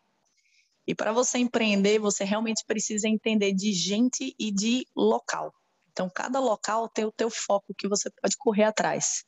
E 0.88 0.94
para 0.94 1.12
você 1.12 1.38
empreender, 1.40 2.00
você 2.00 2.24
realmente 2.24 2.64
precisa 2.66 3.08
entender 3.08 3.54
de 3.54 3.74
gente 3.74 4.36
e 4.38 4.52
de 4.52 4.86
local. 4.96 5.54
Então, 5.92 6.10
cada 6.10 6.40
local 6.40 6.90
tem 6.90 7.06
o 7.06 7.12
teu 7.12 7.30
foco 7.30 7.74
que 7.74 7.88
você 7.88 8.10
pode 8.10 8.36
correr 8.38 8.66
atrás. 8.66 9.26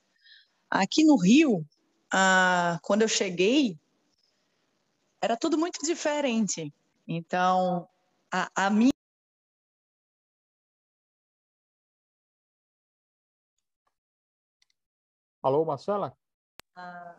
Aqui 0.70 1.04
no 1.04 1.16
Rio, 1.16 1.66
ah, 2.12 2.78
quando 2.84 3.02
eu 3.04 3.08
cheguei, 3.08 3.80
era 5.22 5.38
tudo 5.38 5.58
muito 5.58 5.80
diferente. 5.84 6.74
Então, 7.08 7.88
a, 8.32 8.50
a 8.54 8.70
minha. 8.70 8.92
Alô, 15.42 15.64
Marcela? 15.64 16.18
Ah, 16.76 17.16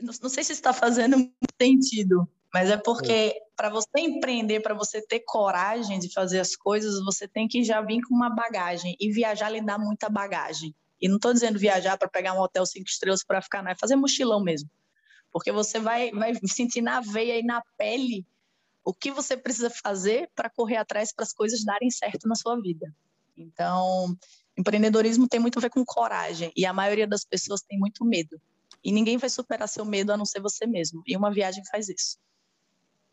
não, 0.00 0.14
não, 0.22 0.30
sei 0.30 0.44
se 0.44 0.52
está 0.52 0.72
fazendo 0.72 1.18
muito 1.18 1.34
sentido, 1.60 2.28
mas 2.54 2.70
é 2.70 2.76
porque 2.76 3.41
para 3.62 3.70
você 3.70 4.00
empreender, 4.00 4.58
para 4.58 4.74
você 4.74 5.00
ter 5.00 5.20
coragem 5.20 6.00
de 6.00 6.12
fazer 6.12 6.40
as 6.40 6.56
coisas, 6.56 7.00
você 7.04 7.28
tem 7.28 7.46
que 7.46 7.62
já 7.62 7.80
vir 7.80 8.00
com 8.02 8.12
uma 8.12 8.28
bagagem. 8.28 8.96
E 8.98 9.12
viajar 9.12 9.50
lhe 9.50 9.60
dá 9.60 9.78
muita 9.78 10.08
bagagem. 10.08 10.74
E 11.00 11.08
não 11.08 11.14
estou 11.14 11.32
dizendo 11.32 11.60
viajar 11.60 11.96
para 11.96 12.08
pegar 12.08 12.34
um 12.34 12.40
hotel 12.40 12.66
cinco 12.66 12.88
estrelas 12.88 13.22
para 13.22 13.40
ficar, 13.40 13.62
não, 13.62 13.70
é 13.70 13.76
fazer 13.76 13.94
mochilão 13.94 14.42
mesmo. 14.42 14.68
Porque 15.30 15.52
você 15.52 15.78
vai, 15.78 16.10
vai 16.10 16.34
sentir 16.44 16.80
na 16.80 17.00
veia 17.00 17.38
e 17.38 17.44
na 17.44 17.62
pele 17.78 18.26
o 18.84 18.92
que 18.92 19.12
você 19.12 19.36
precisa 19.36 19.70
fazer 19.70 20.28
para 20.34 20.50
correr 20.50 20.78
atrás 20.78 21.14
para 21.14 21.22
as 21.22 21.32
coisas 21.32 21.64
darem 21.64 21.88
certo 21.88 22.26
na 22.26 22.34
sua 22.34 22.60
vida. 22.60 22.92
Então, 23.36 24.12
empreendedorismo 24.58 25.28
tem 25.28 25.38
muito 25.38 25.60
a 25.60 25.62
ver 25.62 25.70
com 25.70 25.84
coragem 25.84 26.50
e 26.56 26.66
a 26.66 26.72
maioria 26.72 27.06
das 27.06 27.24
pessoas 27.24 27.62
tem 27.62 27.78
muito 27.78 28.04
medo. 28.04 28.40
E 28.82 28.90
ninguém 28.90 29.18
vai 29.18 29.30
superar 29.30 29.68
seu 29.68 29.84
medo 29.84 30.12
a 30.12 30.16
não 30.16 30.26
ser 30.26 30.40
você 30.40 30.66
mesmo. 30.66 31.00
E 31.06 31.16
uma 31.16 31.32
viagem 31.32 31.64
faz 31.70 31.88
isso. 31.88 32.18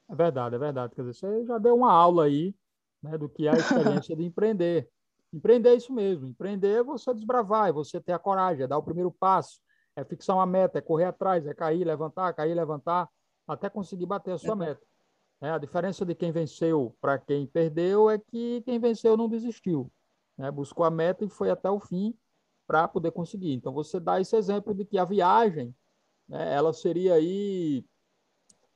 É 0.09 0.15
verdade, 0.15 0.55
é 0.55 0.57
verdade. 0.57 0.95
Quer 0.95 1.03
dizer, 1.03 1.13
você 1.13 1.45
já 1.45 1.57
deu 1.57 1.75
uma 1.75 1.91
aula 1.91 2.25
aí 2.25 2.55
né, 3.01 3.17
do 3.17 3.29
que 3.29 3.47
é 3.47 3.51
a 3.51 3.57
experiência 3.57 4.15
de 4.15 4.23
empreender. 4.23 4.89
Empreender 5.31 5.69
é 5.69 5.75
isso 5.75 5.93
mesmo. 5.93 6.27
Empreender 6.27 6.79
é 6.79 6.83
você 6.83 7.13
desbravar, 7.13 7.69
é 7.69 7.71
você 7.71 8.01
ter 8.01 8.13
a 8.13 8.19
coragem, 8.19 8.63
é 8.63 8.67
dar 8.67 8.79
o 8.79 8.83
primeiro 8.83 9.11
passo, 9.11 9.61
é 9.95 10.03
fixar 10.03 10.35
uma 10.35 10.45
meta, 10.45 10.79
é 10.79 10.81
correr 10.81 11.05
atrás, 11.05 11.45
é 11.45 11.53
cair, 11.53 11.85
levantar, 11.85 12.33
cair, 12.33 12.55
levantar, 12.55 13.07
até 13.47 13.69
conseguir 13.69 14.07
bater 14.07 14.31
a 14.31 14.37
sua 14.39 14.55
meta. 14.55 14.81
É, 15.41 15.51
a 15.51 15.57
diferença 15.59 16.03
de 16.03 16.15
quem 16.15 16.31
venceu 16.31 16.97
para 16.99 17.17
quem 17.19 17.45
perdeu 17.45 18.09
é 18.09 18.17
que 18.17 18.61
quem 18.65 18.79
venceu 18.79 19.15
não 19.15 19.29
desistiu. 19.29 19.91
Né? 20.35 20.49
Buscou 20.49 20.83
a 20.83 20.89
meta 20.89 21.23
e 21.23 21.29
foi 21.29 21.51
até 21.51 21.69
o 21.69 21.79
fim 21.79 22.17
para 22.65 22.87
poder 22.87 23.11
conseguir. 23.11 23.53
Então, 23.53 23.71
você 23.71 23.99
dá 23.99 24.19
esse 24.19 24.35
exemplo 24.35 24.73
de 24.73 24.83
que 24.83 24.97
a 24.97 25.05
viagem, 25.05 25.73
né, 26.27 26.53
ela 26.53 26.73
seria 26.73 27.13
aí 27.13 27.85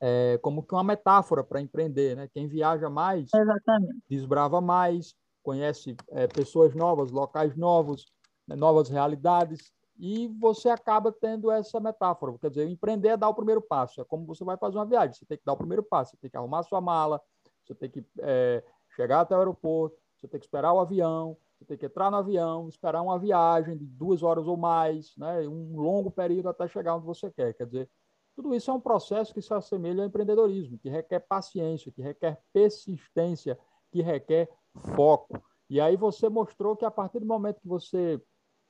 é, 0.06 0.38
como 0.42 0.62
que 0.62 0.74
uma 0.74 0.84
metáfora 0.84 1.42
para 1.42 1.62
empreender. 1.62 2.14
Né? 2.14 2.28
Quem 2.28 2.46
viaja 2.46 2.90
mais, 2.90 3.30
Exatamente. 3.34 4.02
desbrava 4.06 4.60
mais, 4.60 5.14
conhece 5.42 5.96
é, 6.10 6.26
pessoas 6.26 6.74
novas, 6.74 7.10
locais 7.10 7.56
novos, 7.56 8.12
né, 8.46 8.54
novas 8.54 8.90
realidades, 8.90 9.72
e 9.98 10.28
você 10.38 10.68
acaba 10.68 11.10
tendo 11.10 11.50
essa 11.50 11.80
metáfora. 11.80 12.36
Quer 12.38 12.50
dizer, 12.50 12.68
empreender 12.68 13.08
é 13.08 13.16
dar 13.16 13.30
o 13.30 13.34
primeiro 13.34 13.62
passo. 13.62 14.02
É 14.02 14.04
como 14.04 14.26
você 14.26 14.44
vai 14.44 14.58
fazer 14.58 14.76
uma 14.76 14.84
viagem. 14.84 15.14
Você 15.14 15.24
tem 15.24 15.38
que 15.38 15.44
dar 15.44 15.54
o 15.54 15.56
primeiro 15.56 15.82
passo. 15.82 16.10
Você 16.10 16.16
tem 16.18 16.30
que 16.30 16.36
arrumar 16.36 16.64
sua 16.64 16.82
mala, 16.82 17.18
você 17.64 17.74
tem 17.74 17.88
que 17.88 18.04
é, 18.20 18.62
chegar 18.94 19.20
até 19.20 19.34
o 19.34 19.38
aeroporto, 19.38 19.96
você 20.18 20.28
tem 20.28 20.38
que 20.38 20.44
esperar 20.44 20.74
o 20.74 20.80
avião, 20.80 21.34
você 21.56 21.64
tem 21.64 21.78
que 21.78 21.86
entrar 21.86 22.10
no 22.10 22.18
avião, 22.18 22.68
esperar 22.68 23.00
uma 23.00 23.18
viagem 23.18 23.74
de 23.74 23.86
duas 23.86 24.22
horas 24.22 24.46
ou 24.46 24.56
mais, 24.56 25.16
né? 25.16 25.48
um 25.48 25.80
longo 25.80 26.10
período 26.10 26.50
até 26.50 26.68
chegar 26.68 26.96
onde 26.96 27.06
você 27.06 27.30
quer. 27.30 27.54
Quer 27.54 27.64
dizer, 27.64 27.88
tudo 28.34 28.54
isso 28.54 28.70
é 28.70 28.74
um 28.74 28.80
processo 28.80 29.32
que 29.32 29.40
se 29.40 29.52
assemelha 29.54 30.02
ao 30.02 30.08
empreendedorismo, 30.08 30.78
que 30.78 30.88
requer 30.88 31.20
paciência, 31.20 31.92
que 31.92 32.02
requer 32.02 32.40
persistência, 32.52 33.58
que 33.90 34.02
requer 34.02 34.48
foco. 34.94 35.40
E 35.70 35.80
aí 35.80 35.96
você 35.96 36.28
mostrou 36.28 36.76
que 36.76 36.84
a 36.84 36.90
partir 36.90 37.20
do 37.20 37.26
momento 37.26 37.60
que 37.60 37.68
você 37.68 38.20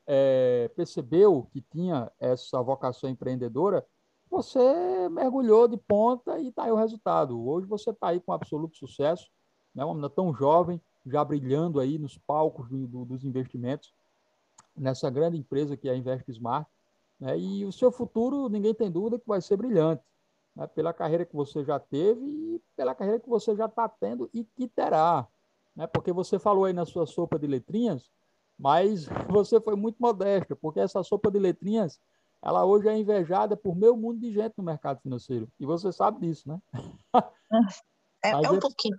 é, 0.06 0.70
percebeu 0.76 1.48
que 1.50 1.60
tinha 1.60 2.12
essa 2.20 2.62
vocação 2.62 3.08
empreendedora, 3.08 3.84
você 4.30 5.08
mergulhou 5.10 5.68
de 5.68 5.76
ponta 5.76 6.38
e 6.38 6.48
está 6.48 6.64
aí 6.64 6.72
o 6.72 6.76
resultado. 6.76 7.46
Hoje 7.46 7.66
você 7.66 7.90
está 7.90 8.08
aí 8.08 8.20
com 8.20 8.32
absoluto 8.32 8.76
sucesso, 8.76 9.30
né? 9.74 9.84
uma 9.84 9.94
menina 9.94 10.10
tão 10.10 10.34
jovem, 10.34 10.80
já 11.06 11.24
brilhando 11.24 11.80
aí 11.80 11.98
nos 11.98 12.18
palcos 12.18 12.68
do, 12.68 12.86
do, 12.86 13.04
dos 13.04 13.24
investimentos, 13.24 13.94
nessa 14.76 15.08
grande 15.08 15.38
empresa 15.38 15.76
que 15.76 15.88
é 15.88 15.92
a 15.92 15.96
Invest 15.96 16.30
Smart. 16.30 16.68
Né? 17.18 17.38
E 17.38 17.64
o 17.64 17.72
seu 17.72 17.90
futuro, 17.90 18.48
ninguém 18.48 18.74
tem 18.74 18.90
dúvida 18.90 19.18
que 19.18 19.26
vai 19.26 19.40
ser 19.40 19.56
brilhante, 19.56 20.02
né? 20.54 20.66
pela 20.66 20.92
carreira 20.92 21.24
que 21.24 21.34
você 21.34 21.64
já 21.64 21.78
teve 21.78 22.24
e 22.24 22.62
pela 22.76 22.94
carreira 22.94 23.20
que 23.20 23.28
você 23.28 23.54
já 23.54 23.66
está 23.66 23.88
tendo 23.88 24.28
e 24.32 24.44
que 24.44 24.68
terá. 24.68 25.26
Né? 25.74 25.86
Porque 25.86 26.12
você 26.12 26.38
falou 26.38 26.64
aí 26.64 26.72
na 26.72 26.84
sua 26.84 27.06
sopa 27.06 27.38
de 27.38 27.46
letrinhas, 27.46 28.10
mas 28.58 29.06
você 29.28 29.60
foi 29.60 29.76
muito 29.76 29.96
modesta, 29.98 30.54
porque 30.56 30.80
essa 30.80 31.02
sopa 31.02 31.30
de 31.30 31.38
letrinhas, 31.38 32.00
ela 32.42 32.64
hoje 32.64 32.88
é 32.88 32.96
invejada 32.96 33.56
por 33.56 33.74
meio 33.74 33.96
mundo 33.96 34.20
de 34.20 34.32
gente 34.32 34.54
no 34.58 34.64
mercado 34.64 35.00
financeiro. 35.00 35.48
E 35.58 35.64
você 35.64 35.92
sabe 35.92 36.26
disso, 36.26 36.48
né? 36.48 36.60
É, 38.22 38.30
é 38.30 38.50
um 38.50 38.56
é, 38.56 38.60
pouquinho. 38.60 38.98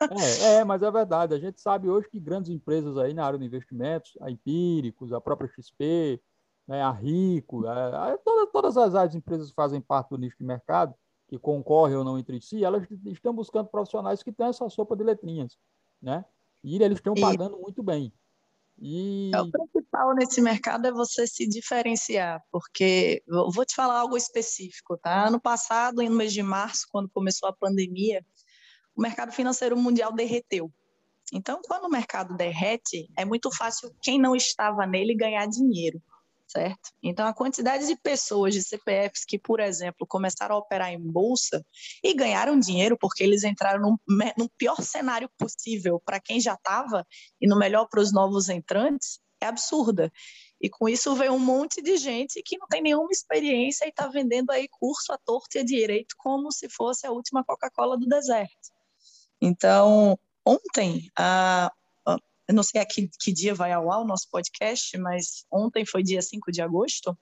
É, 0.00 0.54
é, 0.54 0.64
mas 0.64 0.82
é 0.82 0.90
verdade. 0.90 1.34
A 1.34 1.38
gente 1.38 1.60
sabe 1.60 1.88
hoje 1.88 2.08
que 2.08 2.20
grandes 2.20 2.50
empresas 2.50 2.96
aí 2.96 3.12
na 3.12 3.24
área 3.24 3.38
de 3.38 3.44
investimentos, 3.44 4.16
a 4.20 4.30
Empíricos, 4.30 5.12
a 5.12 5.20
própria 5.20 5.48
XP, 5.48 6.20
né, 6.68 6.82
a 6.82 6.90
Rico, 6.90 7.66
a, 7.66 8.12
a, 8.12 8.18
todas, 8.18 8.52
todas 8.52 8.76
as 8.76 8.94
áreas 8.94 9.12
de 9.12 9.18
empresas 9.18 9.48
que 9.48 9.54
fazem 9.54 9.80
parte 9.80 10.10
do 10.10 10.18
nicho 10.18 10.36
de 10.36 10.44
mercado, 10.44 10.94
que 11.26 11.38
concorrem 11.38 11.96
ou 11.96 12.04
não 12.04 12.18
entre 12.18 12.40
si, 12.42 12.62
elas 12.62 12.86
estão 13.06 13.32
buscando 13.32 13.68
profissionais 13.68 14.22
que 14.22 14.30
têm 14.30 14.46
essa 14.46 14.68
sopa 14.68 14.94
de 14.94 15.02
letrinhas, 15.02 15.58
né? 16.00 16.24
E 16.62 16.80
eles 16.82 16.98
estão 16.98 17.14
pagando 17.14 17.58
muito 17.58 17.82
bem. 17.82 18.12
E... 18.80 19.30
É, 19.34 19.40
o 19.40 19.50
principal 19.50 20.14
nesse 20.14 20.40
mercado 20.40 20.86
é 20.86 20.92
você 20.92 21.26
se 21.26 21.48
diferenciar, 21.48 22.42
porque 22.52 23.22
eu 23.26 23.50
vou 23.50 23.64
te 23.64 23.74
falar 23.74 24.00
algo 24.00 24.16
específico, 24.16 24.96
tá? 24.98 25.26
Ano 25.26 25.40
passado, 25.40 26.02
no 26.02 26.10
mês 26.10 26.32
de 26.32 26.42
março, 26.42 26.86
quando 26.90 27.08
começou 27.08 27.48
a 27.48 27.52
pandemia, 27.52 28.24
o 28.94 29.00
mercado 29.00 29.32
financeiro 29.32 29.76
mundial 29.76 30.12
derreteu. 30.12 30.70
Então, 31.32 31.60
quando 31.66 31.84
o 31.84 31.90
mercado 31.90 32.36
derrete, 32.36 33.10
é 33.16 33.24
muito 33.24 33.50
fácil 33.54 33.94
quem 34.02 34.18
não 34.18 34.34
estava 34.36 34.86
nele 34.86 35.14
ganhar 35.14 35.46
dinheiro 35.46 36.02
certo? 36.48 36.90
Então, 37.02 37.26
a 37.26 37.34
quantidade 37.34 37.86
de 37.86 37.96
pessoas 37.96 38.54
de 38.54 38.62
CPFs 38.62 39.24
que, 39.24 39.38
por 39.38 39.60
exemplo, 39.60 40.06
começaram 40.06 40.56
a 40.56 40.58
operar 40.58 40.90
em 40.90 40.98
bolsa 40.98 41.64
e 42.02 42.14
ganharam 42.14 42.58
dinheiro 42.58 42.96
porque 42.98 43.22
eles 43.22 43.44
entraram 43.44 43.80
no, 43.80 44.00
no 44.36 44.48
pior 44.56 44.80
cenário 44.80 45.30
possível 45.38 46.00
para 46.04 46.18
quem 46.18 46.40
já 46.40 46.54
estava 46.54 47.06
e 47.40 47.46
no 47.46 47.58
melhor 47.58 47.86
para 47.88 48.00
os 48.00 48.12
novos 48.12 48.48
entrantes, 48.48 49.20
é 49.40 49.46
absurda. 49.46 50.10
E 50.60 50.68
com 50.68 50.88
isso 50.88 51.14
veio 51.14 51.32
um 51.32 51.38
monte 51.38 51.80
de 51.80 51.96
gente 51.96 52.42
que 52.42 52.58
não 52.58 52.66
tem 52.66 52.82
nenhuma 52.82 53.10
experiência 53.12 53.84
e 53.84 53.90
está 53.90 54.08
vendendo 54.08 54.50
aí 54.50 54.66
curso 54.68 55.12
à 55.12 55.18
torta 55.18 55.58
e 55.58 55.60
à 55.60 55.64
direito 55.64 56.16
como 56.18 56.50
se 56.50 56.68
fosse 56.68 57.06
a 57.06 57.12
última 57.12 57.44
Coca-Cola 57.44 57.96
do 57.96 58.06
deserto. 58.06 58.72
Então, 59.40 60.18
ontem, 60.44 61.08
a, 61.16 61.70
eu 62.48 62.54
não 62.54 62.62
sei 62.62 62.80
a 62.80 62.86
que, 62.86 63.08
que 63.20 63.32
dia 63.32 63.54
vai 63.54 63.72
ao 63.72 63.92
ar 63.92 64.00
o 64.00 64.06
nosso 64.06 64.28
podcast, 64.30 64.96
mas 64.98 65.44
ontem 65.52 65.84
foi 65.84 66.02
dia 66.02 66.22
5 66.22 66.50
de 66.50 66.62
agosto, 66.62 67.16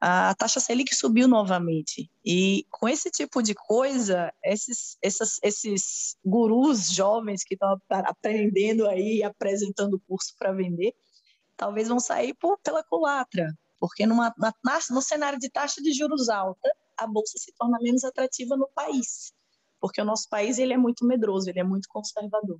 a 0.00 0.34
taxa 0.34 0.58
Selic 0.58 0.94
subiu 0.94 1.28
novamente. 1.28 2.10
E 2.24 2.66
com 2.70 2.88
esse 2.88 3.08
tipo 3.08 3.40
de 3.40 3.54
coisa, 3.54 4.32
esses, 4.44 4.98
esses, 5.00 5.38
esses 5.42 6.16
gurus 6.24 6.90
jovens 6.90 7.44
que 7.44 7.54
estão 7.54 7.76
aprendendo 7.88 8.88
aí, 8.88 9.22
apresentando 9.22 10.02
curso 10.08 10.34
para 10.36 10.52
vender, 10.52 10.92
talvez 11.56 11.86
vão 11.86 12.00
sair 12.00 12.34
por, 12.34 12.58
pela 12.58 12.82
culatra, 12.82 13.56
porque 13.78 14.04
numa, 14.04 14.34
na, 14.36 14.52
no 14.90 15.00
cenário 15.00 15.38
de 15.38 15.48
taxa 15.48 15.80
de 15.80 15.92
juros 15.92 16.28
alta, 16.28 16.68
a 16.96 17.06
bolsa 17.06 17.38
se 17.38 17.52
torna 17.52 17.78
menos 17.80 18.02
atrativa 18.02 18.56
no 18.56 18.68
país, 18.74 19.32
porque 19.80 20.00
o 20.00 20.04
nosso 20.04 20.28
país 20.28 20.58
ele 20.58 20.72
é 20.72 20.76
muito 20.76 21.06
medroso, 21.06 21.48
ele 21.48 21.60
é 21.60 21.64
muito 21.64 21.88
conservador. 21.88 22.58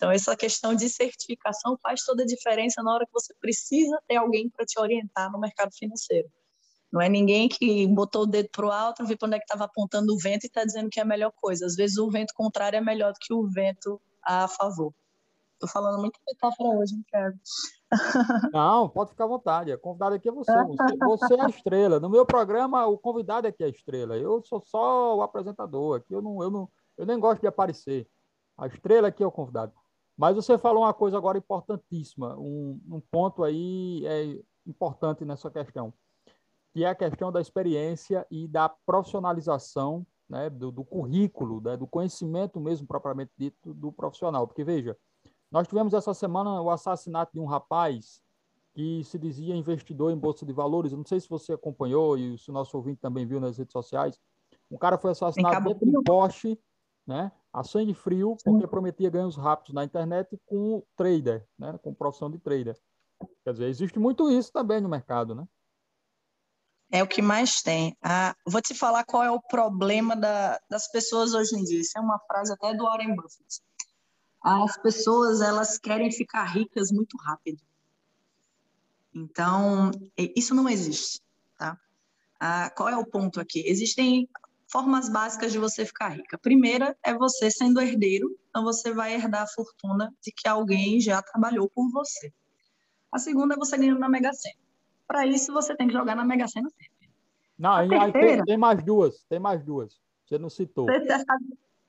Então, 0.00 0.10
essa 0.10 0.34
questão 0.34 0.74
de 0.74 0.88
certificação 0.88 1.76
faz 1.82 2.02
toda 2.06 2.22
a 2.22 2.26
diferença 2.26 2.82
na 2.82 2.94
hora 2.94 3.04
que 3.04 3.12
você 3.12 3.34
precisa 3.38 4.00
ter 4.08 4.16
alguém 4.16 4.48
para 4.48 4.64
te 4.64 4.80
orientar 4.80 5.30
no 5.30 5.38
mercado 5.38 5.74
financeiro. 5.74 6.26
Não 6.90 7.02
é 7.02 7.08
ninguém 7.10 7.50
que 7.50 7.86
botou 7.86 8.22
o 8.22 8.26
dedo 8.26 8.48
para 8.50 8.66
o 8.66 8.70
alto, 8.70 9.04
viu 9.04 9.18
para 9.18 9.26
onde 9.26 9.36
é 9.36 9.38
que 9.38 9.44
estava 9.44 9.64
apontando 9.64 10.14
o 10.14 10.18
vento 10.18 10.44
e 10.44 10.46
está 10.46 10.64
dizendo 10.64 10.88
que 10.88 10.98
é 10.98 11.02
a 11.02 11.06
melhor 11.06 11.30
coisa. 11.36 11.66
Às 11.66 11.76
vezes 11.76 11.98
o 11.98 12.10
vento 12.10 12.32
contrário 12.34 12.78
é 12.78 12.80
melhor 12.80 13.12
do 13.12 13.18
que 13.20 13.34
o 13.34 13.46
vento 13.46 14.00
a 14.24 14.48
favor. 14.48 14.94
Estou 15.52 15.68
falando 15.68 16.00
muito 16.00 16.18
metáfora 16.26 16.78
hoje, 16.78 16.94
não 16.96 17.04
quero. 17.06 17.34
Não, 18.54 18.88
pode 18.88 19.10
ficar 19.10 19.24
à 19.24 19.26
vontade. 19.26 19.70
A 19.70 19.76
convidada 19.76 20.16
aqui 20.16 20.30
é 20.30 20.32
você. 20.32 20.50
você. 21.04 21.34
É 21.34 21.44
a 21.44 21.48
estrela. 21.50 22.00
No 22.00 22.08
meu 22.08 22.24
programa, 22.24 22.86
o 22.86 22.96
convidado 22.96 23.46
aqui 23.46 23.62
é 23.62 23.66
a 23.66 23.70
estrela. 23.70 24.16
Eu 24.16 24.42
sou 24.44 24.62
só 24.62 25.16
o 25.16 25.22
apresentador. 25.22 25.98
Aqui 25.98 26.14
eu 26.14 26.22
não, 26.22 26.42
eu 26.42 26.50
não, 26.50 26.70
eu 26.96 27.04
nem 27.04 27.20
gosto 27.20 27.42
de 27.42 27.48
aparecer. 27.48 28.08
A 28.56 28.66
estrela 28.66 29.08
aqui 29.08 29.22
é 29.22 29.26
o 29.26 29.32
convidado. 29.32 29.74
Mas 30.20 30.36
você 30.36 30.58
falou 30.58 30.82
uma 30.82 30.92
coisa 30.92 31.16
agora 31.16 31.38
importantíssima, 31.38 32.36
um, 32.36 32.78
um 32.90 33.00
ponto 33.00 33.42
aí 33.42 34.04
é 34.04 34.38
importante 34.66 35.24
nessa 35.24 35.50
questão, 35.50 35.94
que 36.74 36.84
é 36.84 36.90
a 36.90 36.94
questão 36.94 37.32
da 37.32 37.40
experiência 37.40 38.26
e 38.30 38.46
da 38.46 38.68
profissionalização 38.68 40.06
né, 40.28 40.50
do, 40.50 40.70
do 40.70 40.84
currículo, 40.84 41.62
né, 41.62 41.74
do 41.74 41.86
conhecimento 41.86 42.60
mesmo 42.60 42.86
propriamente 42.86 43.32
dito 43.34 43.72
do 43.72 43.90
profissional. 43.90 44.46
Porque, 44.46 44.62
veja, 44.62 44.94
nós 45.50 45.66
tivemos 45.66 45.94
essa 45.94 46.12
semana 46.12 46.60
o 46.60 46.68
assassinato 46.68 47.32
de 47.32 47.40
um 47.40 47.46
rapaz 47.46 48.20
que 48.74 49.02
se 49.04 49.18
dizia 49.18 49.56
investidor 49.56 50.12
em 50.12 50.18
Bolsa 50.18 50.44
de 50.44 50.52
Valores. 50.52 50.92
Eu 50.92 50.98
não 50.98 51.06
sei 51.06 51.18
se 51.18 51.30
você 51.30 51.54
acompanhou 51.54 52.18
e 52.18 52.36
se 52.36 52.50
o 52.50 52.52
nosso 52.52 52.76
ouvinte 52.76 53.00
também 53.00 53.24
viu 53.24 53.40
nas 53.40 53.56
redes 53.56 53.72
sociais. 53.72 54.20
Um 54.70 54.76
cara 54.76 54.98
foi 54.98 55.12
assassinado 55.12 55.66
dentro 55.66 55.90
de 55.90 55.96
um 55.96 56.02
poste, 56.02 56.60
né? 57.10 57.32
a 57.52 57.64
sangue 57.64 57.92
frio, 57.92 58.36
porque 58.44 58.66
prometia 58.66 59.10
ganhos 59.10 59.36
rápidos 59.36 59.74
na 59.74 59.84
internet 59.84 60.40
com 60.46 60.82
trader, 60.96 61.46
né? 61.58 61.76
com 61.82 61.92
profissão 61.92 62.30
de 62.30 62.38
trader. 62.38 62.78
Quer 63.44 63.52
dizer, 63.52 63.68
existe 63.68 63.98
muito 63.98 64.30
isso 64.30 64.52
também 64.52 64.80
no 64.80 64.88
mercado, 64.88 65.34
né? 65.34 65.46
É 66.92 67.02
o 67.02 67.08
que 67.08 67.22
mais 67.22 67.62
tem. 67.62 67.96
Ah, 68.02 68.34
vou 68.46 68.60
te 68.60 68.74
falar 68.74 69.04
qual 69.04 69.22
é 69.22 69.30
o 69.30 69.40
problema 69.40 70.16
da, 70.16 70.60
das 70.68 70.90
pessoas 70.90 71.34
hoje 71.34 71.56
em 71.56 71.62
dia. 71.62 71.80
Isso 71.80 71.96
é 71.96 72.00
uma 72.00 72.18
frase 72.20 72.52
até 72.52 72.74
do 72.74 72.84
Warren 72.84 73.14
Buffett. 73.14 73.60
As 74.42 74.76
pessoas 74.78 75.40
elas 75.40 75.78
querem 75.78 76.10
ficar 76.10 76.44
ricas 76.44 76.90
muito 76.90 77.16
rápido. 77.18 77.60
Então, 79.14 79.90
isso 80.16 80.54
não 80.54 80.68
existe, 80.68 81.20
tá? 81.58 81.78
Ah, 82.40 82.70
qual 82.70 82.88
é 82.88 82.96
o 82.96 83.04
ponto 83.04 83.40
aqui? 83.40 83.62
Existem 83.68 84.28
formas 84.70 85.08
básicas 85.08 85.52
de 85.52 85.58
você 85.58 85.84
ficar 85.84 86.08
rica. 86.08 86.36
A 86.36 86.38
primeira 86.38 86.96
é 87.04 87.12
você 87.14 87.50
sendo 87.50 87.80
herdeiro, 87.80 88.36
então 88.48 88.62
você 88.62 88.92
vai 88.92 89.14
herdar 89.14 89.42
a 89.42 89.46
fortuna 89.46 90.14
de 90.22 90.32
que 90.32 90.48
alguém 90.48 91.00
já 91.00 91.20
trabalhou 91.22 91.68
por 91.68 91.90
você. 91.90 92.32
A 93.12 93.18
segunda 93.18 93.54
é 93.54 93.58
você 93.58 93.76
ganhando 93.76 93.98
na 93.98 94.08
Mega 94.08 94.32
Sena. 94.32 94.54
Para 95.06 95.26
isso, 95.26 95.52
você 95.52 95.76
tem 95.76 95.88
que 95.88 95.92
jogar 95.92 96.14
na 96.14 96.24
Mega 96.24 96.46
Sena 96.46 96.68
sempre. 96.70 97.10
Não, 97.58 97.72
aí, 97.72 97.88
terceira... 97.88 98.36
tem, 98.36 98.44
tem, 98.44 98.56
mais 98.56 98.82
duas, 98.82 99.24
tem 99.28 99.38
mais 99.38 99.62
duas. 99.62 100.00
Você 100.24 100.38
não 100.38 100.48
citou. 100.48 100.86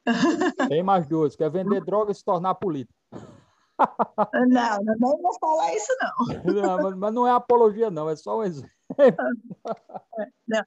Tem 0.68 0.82
mais 0.82 1.06
duas, 1.06 1.36
que 1.36 1.44
é 1.44 1.50
vender 1.50 1.86
droga 1.86 2.12
e 2.12 2.16
se 2.16 2.26
tornar 2.26 2.56
político. 2.56 2.98
Não, 4.48 4.78
não 5.00 5.22
vou 5.22 5.40
falar 5.40 5.76
isso, 5.76 5.96
não. 6.02 6.54
não 6.54 6.84
mas, 6.84 6.96
mas, 6.96 7.14
não 7.14 7.28
é 7.28 7.32
apologia, 7.32 7.92
não, 7.92 8.10
é 8.10 8.16
só 8.16 8.40
um 8.40 8.44
exemplo. 8.44 8.72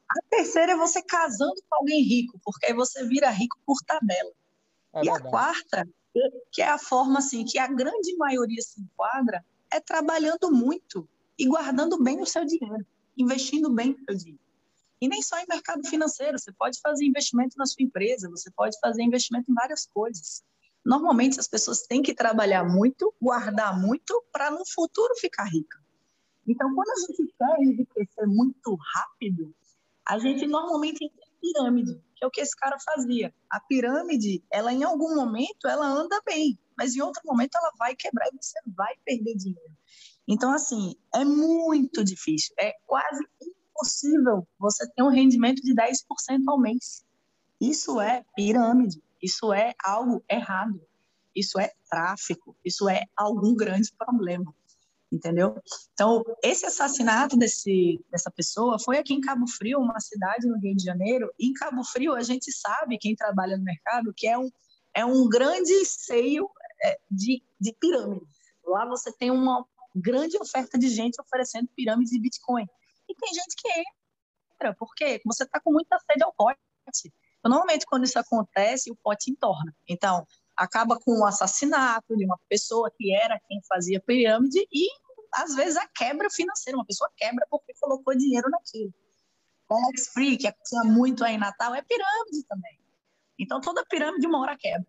A 0.08 0.20
terceira 0.30 0.72
é 0.72 0.76
você 0.76 1.02
casando 1.02 1.60
com 1.68 1.76
alguém 1.76 2.02
rico, 2.02 2.40
porque 2.44 2.66
aí 2.66 2.72
você 2.72 3.06
vira 3.06 3.30
rico 3.30 3.58
por 3.66 3.76
tabela. 3.86 4.32
É 4.94 5.00
e 5.00 5.04
verdade. 5.04 5.26
a 5.26 5.30
quarta, 5.30 5.88
que 6.52 6.62
é 6.62 6.68
a 6.68 6.78
forma 6.78 7.18
assim 7.18 7.44
que 7.44 7.58
a 7.58 7.66
grande 7.66 8.16
maioria 8.16 8.62
se 8.62 8.80
enquadra, 8.80 9.44
é 9.70 9.80
trabalhando 9.80 10.50
muito 10.52 11.08
e 11.38 11.46
guardando 11.46 12.02
bem 12.02 12.20
o 12.20 12.26
seu 12.26 12.44
dinheiro, 12.44 12.86
investindo 13.16 13.72
bem 13.72 13.92
o 13.92 14.04
seu 14.04 14.16
dinheiro. 14.16 14.44
E 15.00 15.08
nem 15.08 15.20
só 15.20 15.38
em 15.38 15.46
mercado 15.48 15.86
financeiro, 15.86 16.38
você 16.38 16.52
pode 16.52 16.80
fazer 16.80 17.04
investimento 17.04 17.56
na 17.58 17.66
sua 17.66 17.82
empresa, 17.82 18.30
você 18.30 18.50
pode 18.50 18.78
fazer 18.80 19.02
investimento 19.02 19.50
em 19.50 19.54
várias 19.54 19.86
coisas. 19.86 20.42
Normalmente 20.84 21.40
as 21.40 21.48
pessoas 21.48 21.82
têm 21.82 22.02
que 22.02 22.14
trabalhar 22.14 22.64
muito, 22.64 23.12
guardar 23.20 23.78
muito, 23.78 24.24
para 24.32 24.50
no 24.50 24.64
futuro 24.66 25.14
ficar 25.16 25.44
rica. 25.44 25.83
Então, 26.46 26.74
quando 26.74 26.90
a 26.90 27.00
gente 27.00 27.34
quer 27.38 27.62
enriquecer 27.62 28.26
muito 28.26 28.76
rápido, 28.94 29.54
a 30.06 30.18
gente 30.18 30.46
normalmente 30.46 31.04
entra 31.04 31.24
em 31.24 31.40
pirâmide, 31.40 32.02
que 32.14 32.24
é 32.24 32.26
o 32.26 32.30
que 32.30 32.40
esse 32.40 32.54
cara 32.56 32.76
fazia. 32.78 33.34
A 33.50 33.60
pirâmide, 33.60 34.44
ela 34.50 34.72
em 34.72 34.84
algum 34.84 35.14
momento, 35.14 35.66
ela 35.66 35.86
anda 35.86 36.20
bem, 36.26 36.58
mas 36.76 36.94
em 36.94 37.00
outro 37.00 37.22
momento 37.24 37.56
ela 37.56 37.72
vai 37.78 37.96
quebrar 37.96 38.28
e 38.28 38.36
você 38.36 38.58
vai 38.76 38.94
perder 39.04 39.34
dinheiro. 39.36 39.74
Então, 40.28 40.52
assim, 40.52 40.94
é 41.14 41.24
muito 41.24 42.04
difícil, 42.04 42.54
é 42.58 42.72
quase 42.86 43.24
impossível 43.42 44.46
você 44.58 44.86
ter 44.92 45.02
um 45.02 45.08
rendimento 45.08 45.62
de 45.62 45.74
10% 45.74 46.42
ao 46.48 46.60
mês. 46.60 47.04
Isso 47.60 48.00
é 48.00 48.24
pirâmide, 48.36 49.02
isso 49.22 49.52
é 49.52 49.72
algo 49.82 50.22
errado, 50.30 50.80
isso 51.34 51.58
é 51.58 51.72
tráfico, 51.90 52.54
isso 52.62 52.88
é 52.88 53.04
algum 53.16 53.54
grande 53.54 53.90
problema 53.96 54.54
entendeu? 55.12 55.56
Então, 55.92 56.24
esse 56.42 56.66
assassinato 56.66 57.36
desse, 57.36 58.04
dessa 58.10 58.30
pessoa 58.30 58.78
foi 58.78 58.98
aqui 58.98 59.14
em 59.14 59.20
Cabo 59.20 59.46
Frio, 59.46 59.78
uma 59.78 60.00
cidade 60.00 60.46
no 60.46 60.58
Rio 60.58 60.74
de 60.76 60.84
Janeiro. 60.84 61.32
Em 61.38 61.52
Cabo 61.52 61.84
Frio, 61.84 62.14
a 62.14 62.22
gente 62.22 62.50
sabe, 62.52 62.98
quem 62.98 63.14
trabalha 63.14 63.56
no 63.56 63.64
mercado, 63.64 64.12
que 64.16 64.26
é 64.26 64.36
um, 64.36 64.50
é 64.94 65.04
um 65.04 65.28
grande 65.28 65.84
seio 65.84 66.50
é, 66.82 66.98
de, 67.10 67.42
de 67.60 67.72
pirâmide. 67.80 68.26
Lá 68.64 68.86
você 68.86 69.12
tem 69.12 69.30
uma 69.30 69.64
grande 69.94 70.36
oferta 70.38 70.78
de 70.78 70.88
gente 70.88 71.20
oferecendo 71.20 71.68
pirâmides 71.76 72.10
de 72.10 72.20
Bitcoin. 72.20 72.66
E 73.08 73.14
tem 73.14 73.34
gente 73.34 73.54
que 73.56 73.68
entra, 73.68 74.74
porque 74.78 75.20
você 75.24 75.44
está 75.44 75.60
com 75.60 75.72
muita 75.72 75.98
sede 76.00 76.24
ao 76.24 76.32
pote. 76.32 76.58
Normalmente, 77.44 77.86
quando 77.86 78.04
isso 78.04 78.18
acontece, 78.18 78.90
o 78.90 78.96
pote 78.96 79.30
entorna. 79.30 79.74
Então, 79.88 80.26
acaba 80.56 80.98
com 80.98 81.20
o 81.20 81.24
assassinato 81.24 82.16
de 82.16 82.24
uma 82.24 82.38
pessoa 82.48 82.90
que 82.96 83.14
era 83.14 83.40
quem 83.48 83.60
fazia 83.68 84.00
pirâmide 84.00 84.66
e 84.72 84.88
às 85.34 85.54
vezes, 85.54 85.76
a 85.76 85.86
quebra 85.88 86.30
financeira. 86.30 86.78
Uma 86.78 86.86
pessoa 86.86 87.10
quebra 87.16 87.46
porque 87.50 87.74
colocou 87.80 88.16
dinheiro 88.16 88.48
naquilo. 88.48 88.94
Alex 89.68 90.08
Free, 90.08 90.36
que 90.36 90.52
tinha 90.64 90.84
muito 90.84 91.24
aí 91.24 91.34
em 91.34 91.38
Natal, 91.38 91.74
é 91.74 91.82
pirâmide 91.82 92.44
também. 92.48 92.78
Então, 93.38 93.60
toda 93.60 93.84
pirâmide 93.86 94.26
uma 94.26 94.40
hora 94.40 94.56
quebra. 94.56 94.86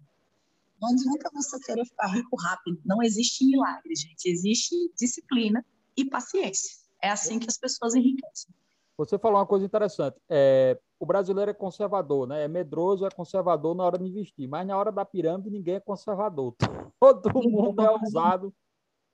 Não 0.80 0.90
adianta 0.90 1.32
você 1.34 1.60
querer 1.62 1.86
ficar 1.86 2.08
rico 2.08 2.36
rápido. 2.36 2.80
Não 2.86 3.02
existe 3.02 3.46
milagre, 3.46 3.96
gente. 3.96 4.30
Existe 4.30 4.76
disciplina 4.96 5.66
e 5.98 6.06
paciência. 6.06 6.78
É 7.02 7.10
assim 7.10 7.40
que 7.40 7.50
as 7.50 7.58
pessoas 7.58 7.96
enriquecem. 7.96 8.54
Você 8.98 9.18
falou 9.18 9.40
uma 9.40 9.46
coisa 9.46 9.66
interessante. 9.66 10.18
É, 10.30 10.80
o 11.00 11.06
brasileiro 11.06 11.52
é 11.52 11.54
conservador, 11.54 12.28
né? 12.28 12.46
É 12.46 12.48
medroso, 12.48 13.06
é 13.06 13.10
conservador 13.10 13.76
na 13.76 13.84
hora 13.84 13.98
de 13.98 14.06
investir. 14.06 14.48
Mas 14.48 14.66
na 14.66 14.78
hora 14.78 14.92
da 14.92 15.04
pirâmide, 15.04 15.50
ninguém 15.50 15.76
é 15.76 15.80
conservador. 15.80 16.56
Todo 17.00 17.50
mundo 17.50 17.82
é 17.82 17.90
ousado 17.90 18.54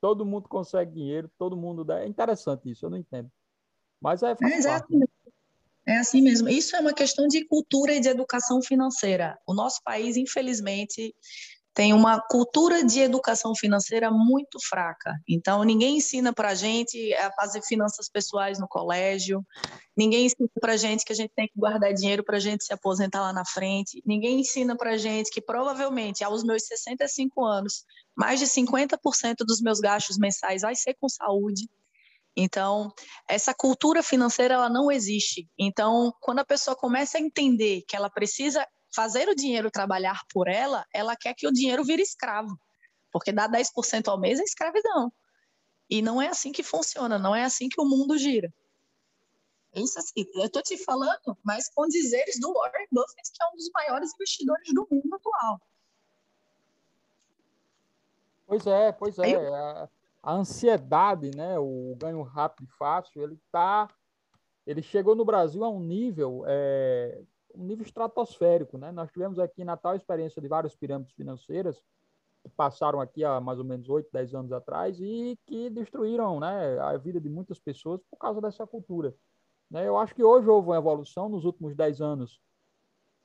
todo 0.01 0.25
mundo 0.25 0.49
consegue 0.49 0.91
dinheiro, 0.91 1.31
todo 1.37 1.55
mundo 1.55 1.85
dá. 1.85 2.01
É 2.01 2.07
interessante 2.07 2.69
isso, 2.69 2.85
eu 2.85 2.89
não 2.89 2.97
entendo. 2.97 3.31
Mas 4.01 4.23
é, 4.23 4.31
é, 4.31 4.35
parte. 4.35 4.97
É 5.85 5.97
assim 5.97 6.21
mesmo. 6.21 6.49
Isso 6.49 6.75
é 6.75 6.79
uma 6.79 6.93
questão 6.93 7.27
de 7.27 7.45
cultura 7.45 7.93
e 7.93 7.99
de 7.99 8.09
educação 8.09 8.61
financeira. 8.61 9.39
O 9.45 9.53
nosso 9.53 9.81
país, 9.83 10.17
infelizmente, 10.17 11.15
tem 11.73 11.93
uma 11.93 12.19
cultura 12.19 12.83
de 12.83 12.99
educação 12.99 13.55
financeira 13.55 14.11
muito 14.11 14.59
fraca. 14.67 15.17
Então, 15.27 15.63
ninguém 15.63 15.97
ensina 15.97 16.33
para 16.33 16.49
a 16.49 16.55
gente 16.55 17.13
a 17.13 17.31
fazer 17.31 17.61
finanças 17.61 18.09
pessoais 18.09 18.59
no 18.59 18.67
colégio, 18.67 19.45
ninguém 19.95 20.25
ensina 20.25 20.49
para 20.59 20.73
a 20.73 20.77
gente 20.77 21.05
que 21.05 21.13
a 21.13 21.15
gente 21.15 21.31
tem 21.33 21.47
que 21.47 21.57
guardar 21.57 21.93
dinheiro 21.93 22.23
para 22.23 22.37
a 22.37 22.39
gente 22.39 22.65
se 22.65 22.73
aposentar 22.73 23.21
lá 23.21 23.31
na 23.31 23.45
frente, 23.45 24.01
ninguém 24.05 24.41
ensina 24.41 24.75
para 24.75 24.91
a 24.91 24.97
gente 24.97 25.31
que 25.31 25.41
provavelmente, 25.41 26.23
aos 26.23 26.43
meus 26.43 26.65
65 26.65 27.45
anos, 27.45 27.85
mais 28.15 28.39
de 28.39 28.47
50% 28.47 29.37
dos 29.45 29.61
meus 29.61 29.79
gastos 29.79 30.17
mensais 30.17 30.61
vai 30.63 30.75
ser 30.75 30.95
com 30.99 31.07
saúde. 31.07 31.69
Então, 32.35 32.93
essa 33.27 33.53
cultura 33.53 34.01
financeira 34.01 34.53
ela 34.53 34.69
não 34.69 34.91
existe. 34.91 35.49
Então, 35.57 36.13
quando 36.21 36.39
a 36.39 36.45
pessoa 36.45 36.75
começa 36.75 37.17
a 37.17 37.21
entender 37.21 37.83
que 37.87 37.95
ela 37.95 38.09
precisa 38.09 38.65
fazer 38.93 39.29
o 39.29 39.35
dinheiro 39.35 39.71
trabalhar 39.71 40.21
por 40.31 40.47
ela, 40.47 40.85
ela 40.93 41.15
quer 41.15 41.33
que 41.33 41.47
o 41.47 41.51
dinheiro 41.51 41.83
vire 41.83 42.01
escravo. 42.01 42.59
Porque 43.11 43.31
dar 43.31 43.49
10% 43.49 44.07
ao 44.07 44.19
mês 44.19 44.39
é 44.39 44.43
escravidão. 44.43 45.11
E 45.89 46.01
não 46.01 46.21
é 46.21 46.27
assim 46.27 46.51
que 46.51 46.63
funciona, 46.63 47.19
não 47.19 47.35
é 47.35 47.43
assim 47.43 47.67
que 47.67 47.79
o 47.79 47.85
mundo 47.85 48.17
gira. 48.17 48.53
Isso 49.73 49.99
assim, 49.99 50.25
eu 50.35 50.45
estou 50.45 50.61
te 50.61 50.77
falando, 50.77 51.37
mas 51.43 51.69
com 51.73 51.87
dizeres 51.87 52.39
do 52.39 52.53
Warren 52.53 52.87
Buffett, 52.91 53.31
que 53.31 53.43
é 53.43 53.47
um 53.47 53.55
dos 53.55 53.69
maiores 53.73 54.13
investidores 54.13 54.73
do 54.73 54.87
mundo 54.89 55.15
atual. 55.15 55.61
Pois 58.45 58.67
é, 58.67 58.91
pois 58.91 59.17
é. 59.17 59.47
A, 59.47 59.89
a 60.23 60.33
ansiedade, 60.33 61.31
né, 61.35 61.57
o 61.57 61.95
ganho 61.97 62.21
rápido 62.21 62.67
e 62.67 62.77
fácil, 62.77 63.23
ele 63.23 63.39
tá, 63.49 63.89
ele 64.67 64.81
chegou 64.81 65.15
no 65.15 65.23
Brasil 65.23 65.63
a 65.63 65.69
um 65.69 65.79
nível 65.79 66.43
é, 66.45 67.21
um 67.55 67.63
nível 67.63 67.85
estratosférico. 67.85 68.77
Né? 68.77 68.91
Nós 68.91 69.11
tivemos 69.11 69.39
aqui 69.39 69.63
na 69.63 69.77
tal 69.77 69.95
experiência 69.95 70.41
de 70.41 70.47
várias 70.47 70.75
pirâmides 70.75 71.13
financeiras 71.13 71.83
que 72.41 72.49
passaram 72.49 72.99
aqui 72.99 73.23
há 73.23 73.39
mais 73.39 73.59
ou 73.59 73.65
menos 73.65 73.87
8, 73.87 74.09
10 74.11 74.33
anos 74.33 74.51
atrás 74.51 74.99
e 74.99 75.37
que 75.45 75.69
destruíram 75.69 76.39
né, 76.39 76.79
a 76.79 76.97
vida 76.97 77.19
de 77.19 77.29
muitas 77.29 77.59
pessoas 77.59 78.01
por 78.09 78.17
causa 78.17 78.41
dessa 78.41 78.65
cultura. 78.65 79.13
Né? 79.69 79.87
Eu 79.87 79.97
acho 79.97 80.15
que 80.15 80.23
hoje 80.23 80.49
houve 80.49 80.69
uma 80.69 80.77
evolução 80.77 81.29
nos 81.29 81.45
últimos 81.45 81.75
10 81.75 82.01
anos, 82.01 82.41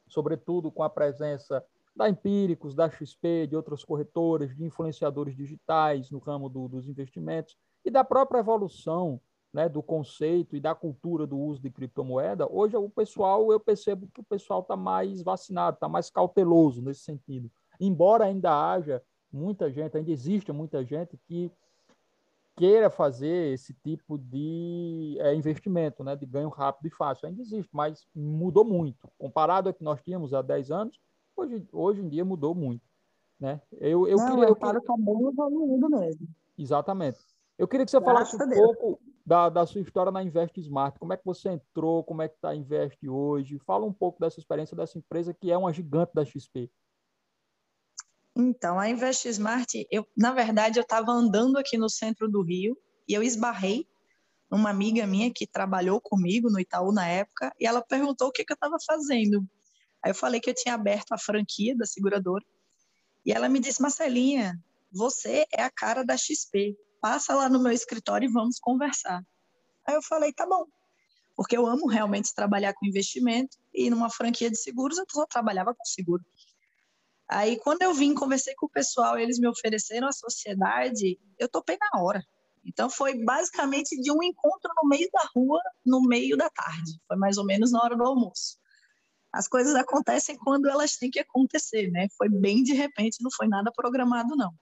sobretudo 0.07 0.71
com 0.71 0.83
a 0.83 0.91
presença 0.91 1.65
da 1.95 2.11
Empíricos, 2.11 2.75
da 2.75 2.91
XP, 2.91 3.47
de 3.47 3.57
outras 3.57 3.83
corretoras, 3.83 4.55
de 4.55 4.63
influenciadores 4.63 5.35
digitais 5.35 6.11
no 6.11 6.19
ramo 6.19 6.49
do, 6.49 6.69
dos 6.69 6.87
investimentos 6.89 7.57
e 7.85 7.91
da 7.91 8.05
própria 8.05 8.41
evolução 8.41 9.21
né, 9.57 9.71
do 9.71 9.83
conceito 9.83 10.55
e 10.55 10.61
da 10.61 10.75
cultura 10.75 11.27
do 11.27 11.39
uso 11.39 11.63
de 11.63 11.71
criptomoeda, 11.71 12.47
hoje 12.53 12.77
o 12.77 12.91
pessoal, 12.91 13.51
eu 13.51 13.59
percebo 13.59 14.07
que 14.13 14.21
o 14.21 14.25
pessoal 14.25 14.61
está 14.61 14.77
mais 14.77 15.23
vacinado, 15.23 15.77
está 15.77 15.89
mais 15.89 16.11
cauteloso 16.11 16.83
nesse 16.83 17.01
sentido. 17.01 17.51
Embora 17.81 18.27
ainda 18.27 18.53
haja 18.53 19.03
muita 19.33 19.71
gente, 19.71 19.97
ainda 19.97 20.11
exista 20.11 20.53
muita 20.53 20.85
gente 20.85 21.17
que 21.27 21.51
queira 22.55 22.91
fazer 22.91 23.55
esse 23.55 23.73
tipo 23.73 24.19
de 24.19 25.17
é, 25.21 25.35
investimento, 25.35 26.05
né, 26.05 26.15
de 26.15 26.27
ganho 26.27 26.51
rápido 26.51 26.89
e 26.89 26.91
fácil. 26.91 27.27
Ainda 27.27 27.41
existe, 27.41 27.71
mas 27.73 28.07
mudou 28.15 28.63
muito. 28.63 29.11
Comparado 29.17 29.71
ao 29.71 29.75
que 29.75 29.83
nós 29.83 30.03
tínhamos 30.03 30.35
há 30.35 30.43
10 30.43 30.71
anos, 30.71 31.01
hoje, 31.35 31.67
hoje 31.73 32.03
em 32.03 32.09
dia 32.11 32.27
mudou 32.27 32.55
muito. 32.55 32.85
Né? 33.41 33.59
Eu, 33.73 34.07
eu 34.07 34.19
Não, 34.19 34.29
queria, 34.29 34.49
eu 34.49 34.55
queria... 34.55 34.83
tá 34.83 34.95
bem 34.99 35.29
evoluído 35.29 35.89
mesmo. 35.89 36.29
Exatamente. 36.59 37.21
Eu 37.57 37.67
queria 37.67 37.87
que 37.87 37.91
você 37.91 37.99
Graças 38.01 38.33
falasse 38.33 38.61
um 38.61 38.63
pouco 38.63 39.01
da, 39.27 39.49
da 39.49 39.67
sua 39.67 39.81
história 39.81 40.13
na 40.13 40.23
Invest 40.23 40.61
Smart. 40.61 40.99
Como 41.01 41.13
é 41.13 41.17
que 41.17 41.25
você 41.25 41.49
entrou? 41.49 42.05
Como 42.05 42.23
é 42.23 42.29
que 42.29 42.37
está 42.37 42.51
a 42.51 42.55
Invest 42.55 43.09
hoje? 43.09 43.59
Fala 43.67 43.85
um 43.85 43.93
pouco 43.93 44.21
dessa 44.21 44.39
experiência 44.39 44.77
dessa 44.77 44.97
empresa 44.97 45.35
que 45.35 45.51
é 45.51 45.59
uma 45.59 45.73
gigante 45.73 46.13
da 46.15 46.25
XP. 46.25 46.71
Então, 48.37 48.79
a 48.79 48.89
Invest 48.89 49.27
Smart, 49.29 49.87
eu, 49.91 50.07
na 50.17 50.33
verdade, 50.33 50.79
eu 50.79 50.83
estava 50.83 51.11
andando 51.11 51.57
aqui 51.57 51.77
no 51.77 51.91
centro 51.91 52.29
do 52.31 52.43
Rio 52.43 52.79
e 53.09 53.15
eu 53.15 53.23
esbarrei 53.23 53.89
uma 54.49 54.71
amiga 54.71 55.05
minha 55.07 55.33
que 55.33 55.47
trabalhou 55.47 56.01
comigo 56.01 56.49
no 56.49 56.61
Itaú 56.61 56.93
na 56.93 57.07
época, 57.09 57.53
e 57.59 57.67
ela 57.67 57.83
perguntou 57.83 58.29
o 58.29 58.33
que, 58.33 58.45
que 58.45 58.53
eu 58.53 58.55
estava 58.55 58.77
fazendo. 58.87 59.45
Aí 60.05 60.11
eu 60.11 60.15
falei 60.15 60.41
que 60.41 60.51
eu 60.51 60.55
tinha 60.55 60.75
aberto 60.75 61.13
a 61.13 61.19
franquia 61.19 61.77
da 61.77 61.85
seguradora. 61.85 62.45
E 63.25 63.33
ela 63.33 63.49
me 63.49 63.59
disse, 63.59 63.83
Marcelinha, 63.83 64.57
você 64.93 65.45
é 65.53 65.63
a 65.63 65.71
cara 65.71 66.05
da 66.05 66.17
XP. 66.17 66.77
Passa 67.07 67.37
lá 67.37 67.49
no 67.49 67.63
meu 67.63 67.71
escritório 67.71 68.29
e 68.29 68.33
vamos 68.33 68.59
conversar. 68.59 69.25
Aí 69.87 69.95
eu 69.95 70.03
falei, 70.03 70.33
tá 70.33 70.45
bom. 70.45 70.65
Porque 71.37 71.57
eu 71.57 71.65
amo 71.65 71.87
realmente 71.87 72.35
trabalhar 72.35 72.75
com 72.75 72.85
investimento 72.85 73.57
e 73.73 73.89
numa 73.89 74.11
franquia 74.11 74.51
de 74.51 74.57
seguros 74.57 74.99
eu 74.99 75.05
só 75.09 75.25
trabalhava 75.25 75.73
com 75.73 75.85
seguro. 75.85 76.25
Aí 77.29 77.61
quando 77.61 77.83
eu 77.83 77.95
vim, 77.95 78.13
conversei 78.13 78.57
com 78.57 78.67
o 78.67 78.69
pessoal, 78.69 79.17
eles 79.17 79.39
me 79.39 79.47
ofereceram 79.47 80.09
a 80.09 80.13
sociedade, 80.13 81.17
eu 81.39 81.49
topei 81.49 81.79
na 81.81 82.03
hora. 82.03 82.27
Então 82.65 82.91
foi 82.91 83.25
basicamente 83.25 83.97
de 84.01 84.11
um 84.11 84.21
encontro 84.21 84.69
no 84.83 84.89
meio 84.89 85.09
da 85.13 85.31
rua, 85.33 85.61
no 85.85 86.03
meio 86.03 86.37
da 86.37 86.51
tarde. 86.51 87.01
Foi 87.07 87.17
mais 87.17 87.39
ou 87.39 87.47
menos 87.47 87.71
na 87.71 87.85
hora 87.85 87.97
do 87.97 88.03
almoço. 88.03 88.59
As 89.33 89.47
coisas 89.47 89.77
acontecem 89.77 90.37
quando 90.37 90.69
elas 90.69 90.97
têm 90.97 91.09
que 91.09 91.21
acontecer, 91.21 91.89
né? 91.89 92.09
Foi 92.19 92.29
bem 92.29 92.65
de 92.65 92.73
repente, 92.73 93.23
não 93.23 93.31
foi 93.31 93.47
nada 93.47 93.71
programado 93.71 94.35
não. 94.35 94.53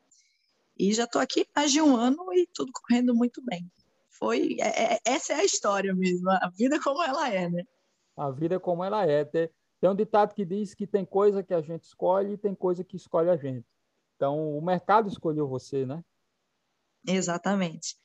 E 0.76 0.92
já 0.92 1.04
estou 1.04 1.20
aqui 1.20 1.46
mais 1.54 1.70
de 1.70 1.80
um 1.80 1.96
ano 1.96 2.32
e 2.32 2.48
tudo 2.52 2.72
correndo 2.72 3.14
muito 3.14 3.42
bem. 3.42 3.70
Foi 4.10 4.56
é, 4.60 4.94
é, 4.94 5.00
essa 5.04 5.32
é 5.32 5.37
a 5.37 5.44
história 5.44 5.94
mesmo, 5.94 6.30
a 6.30 6.50
vida 6.56 6.80
como 6.80 7.02
ela 7.02 7.28
é, 7.28 7.48
né? 7.48 7.64
A 8.16 8.30
vida 8.30 8.58
como 8.60 8.84
ela 8.84 9.06
é. 9.06 9.24
Tem, 9.24 9.50
tem 9.80 9.90
um 9.90 9.94
ditado 9.94 10.34
que 10.34 10.44
diz 10.44 10.74
que 10.74 10.87
tem 10.87 11.04
coisa 11.04 11.42
que 11.42 11.54
a 11.54 11.60
gente 11.60 11.82
escolhe 11.82 12.34
e 12.34 12.38
tem 12.38 12.54
coisa 12.54 12.84
que 12.84 12.96
escolhe 12.96 13.28
a 13.28 13.37
gente. 13.37 13.66
Então, 14.16 14.56
o 14.56 14.62
mercado 14.62 15.08
escolheu 15.08 15.48
você, 15.48 15.84
né? 15.84 16.02
Exatamente. 17.06 17.96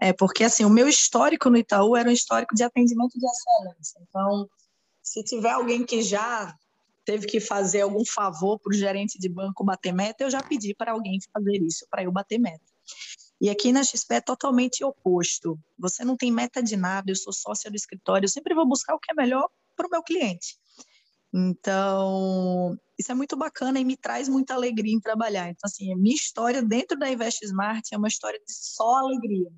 É, 0.00 0.12
porque 0.12 0.44
assim, 0.44 0.64
o 0.64 0.70
meu 0.70 0.88
histórico 0.88 1.50
no 1.50 1.58
Itaú 1.58 1.94
era 1.94 2.08
um 2.08 2.12
histórico 2.12 2.54
de 2.54 2.62
atendimento 2.62 3.18
de 3.18 3.26
excelência. 3.26 4.00
Então, 4.08 4.48
se 5.02 5.22
tiver 5.22 5.50
alguém 5.50 5.84
que 5.84 6.02
já 6.02 6.56
teve 7.10 7.26
que 7.26 7.40
fazer 7.40 7.80
algum 7.80 8.04
favor 8.04 8.56
para 8.60 8.70
o 8.70 8.72
gerente 8.72 9.18
de 9.18 9.28
banco 9.28 9.64
bater 9.64 9.92
meta, 9.92 10.22
eu 10.22 10.30
já 10.30 10.40
pedi 10.40 10.72
para 10.72 10.92
alguém 10.92 11.18
fazer 11.32 11.60
isso, 11.60 11.84
para 11.90 12.04
eu 12.04 12.12
bater 12.12 12.38
meta. 12.38 12.64
E 13.40 13.50
aqui 13.50 13.72
na 13.72 13.82
XP 13.82 14.14
é 14.14 14.20
totalmente 14.20 14.84
oposto. 14.84 15.58
Você 15.76 16.04
não 16.04 16.16
tem 16.16 16.30
meta 16.30 16.62
de 16.62 16.76
nada, 16.76 17.10
eu 17.10 17.16
sou 17.16 17.32
sócia 17.32 17.68
do 17.68 17.74
escritório, 17.74 18.26
eu 18.26 18.30
sempre 18.30 18.54
vou 18.54 18.64
buscar 18.64 18.94
o 18.94 18.98
que 19.00 19.10
é 19.10 19.14
melhor 19.14 19.48
para 19.74 19.88
o 19.88 19.90
meu 19.90 20.04
cliente. 20.04 20.56
Então, 21.34 22.78
isso 22.96 23.10
é 23.10 23.14
muito 23.14 23.36
bacana 23.36 23.80
e 23.80 23.84
me 23.84 23.96
traz 23.96 24.28
muita 24.28 24.54
alegria 24.54 24.94
em 24.94 25.00
trabalhar. 25.00 25.50
Então, 25.50 25.66
assim, 25.66 25.92
a 25.92 25.96
minha 25.96 26.14
história 26.14 26.62
dentro 26.62 26.96
da 26.96 27.10
Invest 27.10 27.44
Smart 27.44 27.92
é 27.92 27.98
uma 27.98 28.08
história 28.08 28.38
de 28.38 28.52
só 28.52 28.98
alegria. 28.98 29.50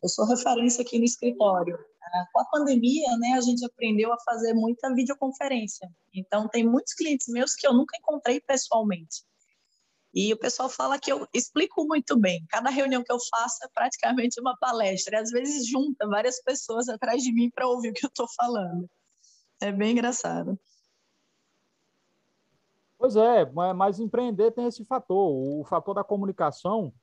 Eu 0.00 0.08
sou 0.08 0.26
referência 0.26 0.82
aqui 0.82 0.96
no 0.98 1.04
escritório. 1.04 1.76
Com 2.32 2.40
a 2.40 2.44
pandemia, 2.46 3.16
né, 3.18 3.34
a 3.36 3.40
gente 3.40 3.64
aprendeu 3.64 4.12
a 4.12 4.20
fazer 4.20 4.54
muita 4.54 4.94
videoconferência. 4.94 5.90
Então, 6.12 6.48
tem 6.48 6.66
muitos 6.66 6.94
clientes 6.94 7.26
meus 7.28 7.54
que 7.54 7.66
eu 7.66 7.72
nunca 7.72 7.96
encontrei 7.96 8.40
pessoalmente. 8.40 9.24
E 10.14 10.32
o 10.32 10.38
pessoal 10.38 10.68
fala 10.68 10.96
que 10.96 11.10
eu 11.10 11.26
explico 11.34 11.84
muito 11.84 12.16
bem. 12.16 12.46
Cada 12.48 12.70
reunião 12.70 13.02
que 13.02 13.12
eu 13.12 13.18
faço 13.28 13.64
é 13.64 13.68
praticamente 13.74 14.40
uma 14.40 14.56
palestra. 14.56 15.16
E 15.16 15.20
às 15.20 15.30
vezes 15.30 15.66
junta 15.66 16.06
várias 16.06 16.40
pessoas 16.40 16.88
atrás 16.88 17.20
de 17.20 17.32
mim 17.32 17.50
para 17.50 17.66
ouvir 17.66 17.90
o 17.90 17.92
que 17.92 18.06
eu 18.06 18.08
estou 18.08 18.28
falando. 18.36 18.88
É 19.60 19.72
bem 19.72 19.90
engraçado. 19.90 20.56
Pois 22.96 23.16
é, 23.16 23.44
mas 23.74 23.98
empreender 23.98 24.52
tem 24.52 24.66
esse 24.66 24.84
fator. 24.84 25.32
O 25.32 25.64
fator 25.64 25.94
da 25.94 26.04
comunicação, 26.04 26.94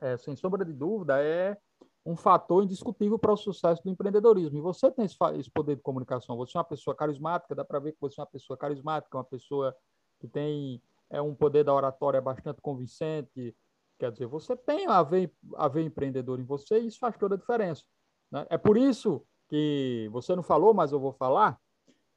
é, 0.00 0.16
sem 0.16 0.34
sombra 0.34 0.64
de 0.64 0.72
dúvida, 0.72 1.22
é 1.22 1.58
um 2.04 2.16
fator 2.16 2.64
indiscutível 2.64 3.18
para 3.18 3.32
o 3.32 3.36
sucesso 3.36 3.82
do 3.82 3.90
empreendedorismo. 3.90 4.56
E 4.56 4.60
você 4.60 4.90
tem 4.90 5.04
esse, 5.04 5.16
esse 5.38 5.50
poder 5.50 5.76
de 5.76 5.82
comunicação. 5.82 6.36
Você 6.36 6.56
é 6.56 6.58
uma 6.58 6.64
pessoa 6.64 6.94
carismática, 6.94 7.54
dá 7.54 7.64
para 7.64 7.78
ver 7.78 7.92
que 7.92 8.00
você 8.00 8.20
é 8.20 8.22
uma 8.22 8.30
pessoa 8.30 8.56
carismática, 8.56 9.16
uma 9.16 9.24
pessoa 9.24 9.76
que 10.18 10.26
tem 10.26 10.82
é, 11.10 11.20
um 11.20 11.34
poder 11.34 11.64
da 11.64 11.74
oratória 11.74 12.20
bastante 12.20 12.60
convincente. 12.60 13.54
Quer 13.98 14.12
dizer, 14.12 14.26
você 14.26 14.56
tem 14.56 14.86
a 14.86 15.02
ver, 15.02 15.32
a 15.56 15.68
ver 15.68 15.82
empreendedor 15.82 16.40
em 16.40 16.44
você 16.44 16.80
e 16.80 16.86
isso 16.86 16.98
faz 16.98 17.16
toda 17.18 17.34
a 17.34 17.38
diferença. 17.38 17.84
Né? 18.30 18.46
É 18.48 18.56
por 18.56 18.78
isso 18.78 19.22
que 19.48 20.08
você 20.10 20.34
não 20.34 20.42
falou, 20.42 20.72
mas 20.72 20.92
eu 20.92 21.00
vou 21.00 21.12
falar, 21.12 21.60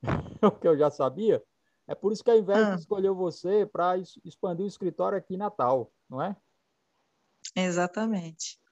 o 0.41 0.51
que 0.51 0.67
eu 0.67 0.77
já 0.77 0.89
sabia, 0.89 1.43
é 1.87 1.93
por 1.93 2.13
isso 2.13 2.23
que 2.23 2.31
a 2.31 2.37
Invest 2.37 2.63
ah. 2.63 2.75
escolheu 2.75 3.13
você 3.13 3.65
para 3.65 3.97
expandir 3.97 4.63
o 4.63 4.67
escritório 4.67 5.17
aqui 5.17 5.33
em 5.33 5.37
Natal, 5.37 5.91
não 6.09 6.21
é? 6.21 6.37
Exatamente. 7.55 8.62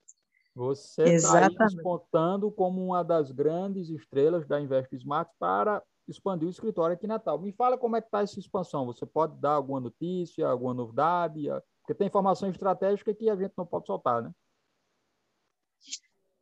Você 0.53 1.03
está 1.03 1.47
despontando 1.47 2.51
como 2.51 2.85
uma 2.85 3.03
das 3.03 3.31
grandes 3.31 3.89
estrelas 3.89 4.45
da 4.47 4.59
Invest 4.59 4.93
Smart 4.95 5.31
para 5.39 5.81
expandir 6.07 6.47
o 6.47 6.51
escritório 6.51 6.95
aqui 6.95 7.05
em 7.05 7.09
Natal. 7.09 7.39
Me 7.39 7.53
fala 7.53 7.77
como 7.77 7.95
é 7.95 8.01
que 8.01 8.07
está 8.07 8.21
essa 8.21 8.39
expansão. 8.39 8.85
Você 8.85 9.05
pode 9.05 9.39
dar 9.39 9.53
alguma 9.53 9.79
notícia, 9.79 10.47
alguma 10.47 10.73
novidade? 10.73 11.43
Porque 11.81 11.95
tem 11.95 12.07
informação 12.07 12.49
estratégica 12.49 13.13
que 13.13 13.29
a 13.29 13.35
gente 13.35 13.53
não 13.57 13.65
pode 13.65 13.87
soltar, 13.87 14.21
né? 14.21 14.31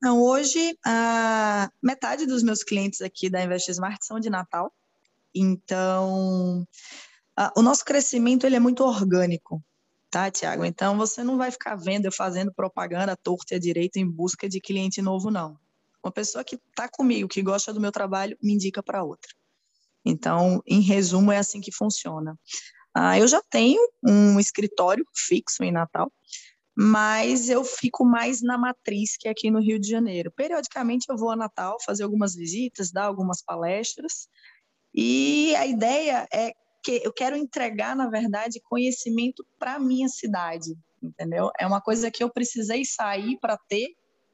Não, 0.01 0.21
hoje, 0.21 0.77
a 0.85 1.69
metade 1.83 2.25
dos 2.25 2.41
meus 2.41 2.63
clientes 2.63 3.01
aqui 3.01 3.29
da 3.29 3.43
Invest 3.43 3.69
Smart 3.69 4.03
são 4.03 4.19
de 4.19 4.29
Natal. 4.29 4.73
Então, 5.35 6.65
a, 7.35 7.51
o 7.57 7.61
nosso 7.61 7.83
crescimento 7.83 8.45
ele 8.45 8.55
é 8.55 8.59
muito 8.59 8.83
orgânico, 8.83 9.61
tá, 10.09 10.29
Tiago? 10.31 10.65
Então, 10.65 10.97
você 10.97 11.23
não 11.23 11.37
vai 11.37 11.51
ficar 11.51 11.75
vendo 11.75 12.05
eu 12.05 12.11
fazendo 12.11 12.53
propaganda 12.53 13.15
torta 13.15 13.53
e 13.53 13.57
à 13.57 13.59
direita 13.59 13.99
em 13.99 14.09
busca 14.09 14.47
de 14.47 14.59
cliente 14.59 15.01
novo, 15.01 15.29
não. 15.29 15.57
Uma 16.03 16.11
pessoa 16.11 16.43
que 16.43 16.55
está 16.55 16.87
comigo, 16.89 17.27
que 17.27 17.41
gosta 17.41 17.73
do 17.73 17.79
meu 17.79 17.91
trabalho, 17.91 18.37
me 18.41 18.53
indica 18.53 18.81
para 18.81 19.03
outra. 19.03 19.31
Então, 20.05 20.61
em 20.65 20.81
resumo, 20.81 21.31
é 21.31 21.37
assim 21.37 21.61
que 21.61 21.71
funciona. 21.71 22.37
Ah, 22.93 23.19
eu 23.19 23.27
já 23.27 23.41
tenho 23.49 23.79
um 24.03 24.39
escritório 24.39 25.05
fixo 25.13 25.63
em 25.63 25.71
Natal, 25.71 26.11
mas 26.75 27.49
eu 27.49 27.63
fico 27.63 28.05
mais 28.05 28.41
na 28.41 28.57
matriz, 28.57 29.17
que 29.17 29.27
é 29.27 29.31
aqui 29.31 29.51
no 29.51 29.59
Rio 29.59 29.79
de 29.79 29.89
Janeiro. 29.89 30.31
Periodicamente 30.31 31.05
eu 31.09 31.17
vou 31.17 31.31
a 31.31 31.35
Natal 31.35 31.77
fazer 31.85 32.03
algumas 32.03 32.33
visitas, 32.33 32.91
dar 32.91 33.05
algumas 33.05 33.41
palestras, 33.43 34.27
e 34.93 35.55
a 35.55 35.67
ideia 35.67 36.27
é 36.33 36.53
que 36.83 37.01
eu 37.03 37.11
quero 37.13 37.35
entregar, 37.35 37.95
na 37.95 38.09
verdade, 38.09 38.61
conhecimento 38.61 39.45
para 39.57 39.75
a 39.75 39.79
minha 39.79 40.07
cidade, 40.07 40.77
entendeu? 41.01 41.51
É 41.59 41.65
uma 41.67 41.81
coisa 41.81 42.09
que 42.11 42.23
eu 42.23 42.29
precisei 42.29 42.85
sair 42.85 43.37
para 43.39 43.57
ter, 43.67 43.87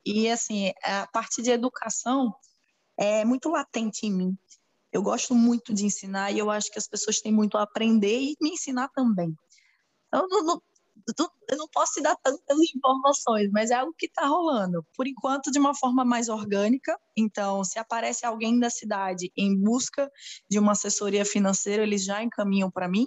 e 0.05 0.29
assim, 0.29 0.71
a 0.83 1.07
parte 1.07 1.41
de 1.41 1.49
educação 1.49 2.33
é 2.97 3.25
muito 3.25 3.49
latente 3.49 4.05
em 4.05 4.11
mim. 4.11 4.37
Eu 4.91 5.01
gosto 5.01 5.35
muito 5.35 5.73
de 5.73 5.85
ensinar 5.85 6.31
e 6.31 6.39
eu 6.39 6.49
acho 6.49 6.71
que 6.71 6.79
as 6.79 6.87
pessoas 6.87 7.19
têm 7.19 7.33
muito 7.33 7.57
a 7.57 7.63
aprender 7.63 8.21
e 8.21 8.37
me 8.41 8.51
ensinar 8.51 8.89
também. 8.89 9.35
Então, 10.07 10.27
não, 10.29 10.43
não, 10.43 10.61
eu 11.49 11.57
não 11.57 11.67
posso 11.67 11.93
te 11.93 12.01
dar 12.01 12.15
tantas 12.15 12.57
informações, 12.75 13.49
mas 13.51 13.69
é 13.69 13.75
algo 13.75 13.93
que 13.97 14.07
está 14.07 14.25
rolando. 14.25 14.85
Por 14.95 15.07
enquanto, 15.07 15.51
de 15.51 15.59
uma 15.59 15.75
forma 15.75 16.03
mais 16.03 16.29
orgânica. 16.29 16.99
Então, 17.15 17.63
se 17.63 17.77
aparece 17.77 18.25
alguém 18.25 18.59
da 18.59 18.69
cidade 18.69 19.31
em 19.37 19.55
busca 19.55 20.11
de 20.49 20.57
uma 20.57 20.71
assessoria 20.71 21.23
financeira, 21.23 21.83
eles 21.83 22.03
já 22.03 22.23
encaminham 22.23 22.71
para 22.71 22.87
mim, 22.87 23.05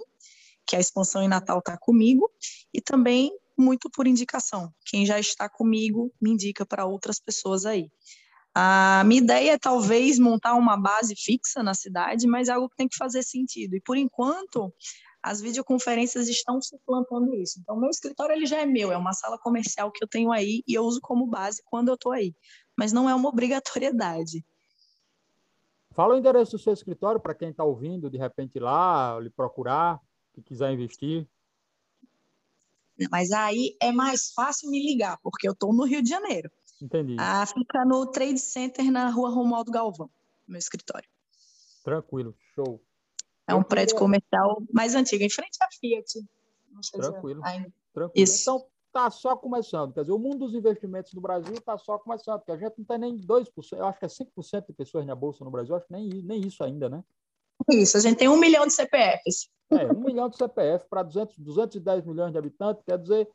que 0.65 0.75
a 0.75 0.79
expansão 0.79 1.21
em 1.21 1.27
Natal 1.27 1.59
está 1.59 1.77
comigo, 1.77 2.29
e 2.73 2.79
também 2.79 3.31
muito 3.57 3.89
por 3.89 4.07
indicação. 4.07 4.73
Quem 4.85 5.05
já 5.05 5.19
está 5.19 5.49
comigo 5.49 6.13
me 6.21 6.31
indica 6.31 6.65
para 6.65 6.85
outras 6.85 7.19
pessoas 7.19 7.65
aí. 7.65 7.91
A 8.55 9.03
minha 9.05 9.21
ideia 9.21 9.51
é 9.51 9.57
talvez 9.57 10.17
montar 10.17 10.55
uma 10.55 10.75
base 10.75 11.15
fixa 11.15 11.61
na 11.61 11.73
cidade, 11.73 12.25
mas 12.27 12.47
é 12.47 12.53
algo 12.53 12.69
que 12.69 12.77
tem 12.77 12.87
que 12.87 12.97
fazer 12.97 13.23
sentido. 13.23 13.75
E 13.75 13.81
por 13.81 13.97
enquanto, 13.97 14.73
as 15.21 15.41
videoconferências 15.41 16.27
estão 16.27 16.61
suplantando 16.61 17.33
isso. 17.35 17.59
Então, 17.59 17.77
meu 17.77 17.89
escritório 17.89 18.35
ele 18.35 18.45
já 18.45 18.61
é 18.61 18.65
meu, 18.65 18.91
é 18.91 18.97
uma 18.97 19.13
sala 19.13 19.37
comercial 19.37 19.91
que 19.91 20.03
eu 20.03 20.07
tenho 20.07 20.31
aí 20.31 20.63
e 20.67 20.73
eu 20.73 20.83
uso 20.83 20.99
como 21.01 21.27
base 21.27 21.61
quando 21.65 21.89
eu 21.89 21.95
estou 21.95 22.11
aí, 22.11 22.33
mas 22.77 22.93
não 22.93 23.09
é 23.09 23.13
uma 23.13 23.27
obrigatoriedade. 23.29 24.45
Fala 25.91 26.15
o 26.15 26.17
endereço 26.17 26.53
do 26.53 26.59
seu 26.59 26.71
escritório 26.71 27.19
para 27.19 27.35
quem 27.35 27.49
está 27.49 27.63
ouvindo, 27.63 28.09
de 28.09 28.17
repente 28.17 28.59
lá, 28.59 29.19
lhe 29.19 29.29
procurar, 29.29 29.99
que 30.33 30.41
quiser 30.41 30.71
investir. 30.71 31.27
Mas 33.11 33.31
aí 33.31 33.75
é 33.81 33.91
mais 33.91 34.31
fácil 34.33 34.69
me 34.69 34.81
ligar, 34.85 35.17
porque 35.21 35.47
eu 35.47 35.53
estou 35.53 35.73
no 35.73 35.85
Rio 35.85 36.01
de 36.01 36.09
Janeiro. 36.09 36.49
Entendi. 36.81 37.15
Ah, 37.19 37.45
fica 37.45 37.83
no 37.85 38.05
Trade 38.05 38.39
Center, 38.39 38.89
na 38.91 39.09
rua 39.09 39.29
Romualdo 39.29 39.71
Galvão, 39.71 40.09
meu 40.47 40.57
escritório. 40.57 41.09
Tranquilo, 41.83 42.35
show. 42.55 42.81
É 43.49 43.55
um 43.55 43.63
prédio 43.63 43.97
comercial 43.97 44.61
mais 44.73 44.95
antigo, 44.95 45.23
em 45.23 45.29
frente 45.29 45.57
à 45.61 45.67
Fiat. 45.79 46.25
Tranquilo. 46.91 47.41
Tranquilo. 47.93 48.11
Isso. 48.15 48.41
Então, 48.41 48.65
está 48.89 49.09
só 49.09 49.35
começando. 49.35 49.93
Quer 49.93 50.01
dizer, 50.01 50.13
o 50.13 50.19
mundo 50.19 50.39
dos 50.39 50.53
investimentos 50.53 51.13
no 51.13 51.21
Brasil 51.21 51.53
está 51.53 51.77
só 51.77 51.97
começando, 51.97 52.39
porque 52.39 52.51
a 52.51 52.57
gente 52.57 52.77
não 52.77 52.85
tem 52.85 52.97
nem 52.97 53.17
2%, 53.17 53.77
eu 53.77 53.85
acho 53.85 53.99
que 53.99 54.05
é 54.05 54.07
5% 54.07 54.67
de 54.67 54.73
pessoas 54.73 55.05
na 55.05 55.15
Bolsa 55.15 55.45
no 55.45 55.51
Brasil, 55.51 55.75
acho 55.75 55.85
que 55.85 55.93
nem, 55.93 56.09
nem 56.23 56.41
isso 56.41 56.63
ainda, 56.63 56.89
né? 56.89 57.03
Isso, 57.69 57.97
a 57.97 57.99
gente 57.99 58.17
tem 58.17 58.27
um 58.27 58.37
milhão 58.37 58.65
de 58.65 58.73
CPFs. 58.73 59.49
É, 59.71 59.85
um 59.91 59.99
milhão 59.99 60.29
de 60.29 60.37
CPF 60.37 60.87
para 60.89 61.03
200, 61.03 61.37
210 61.37 62.05
milhões 62.05 62.31
de 62.31 62.37
habitantes, 62.37 62.83
quer 62.83 62.97
dizer, 62.97 63.29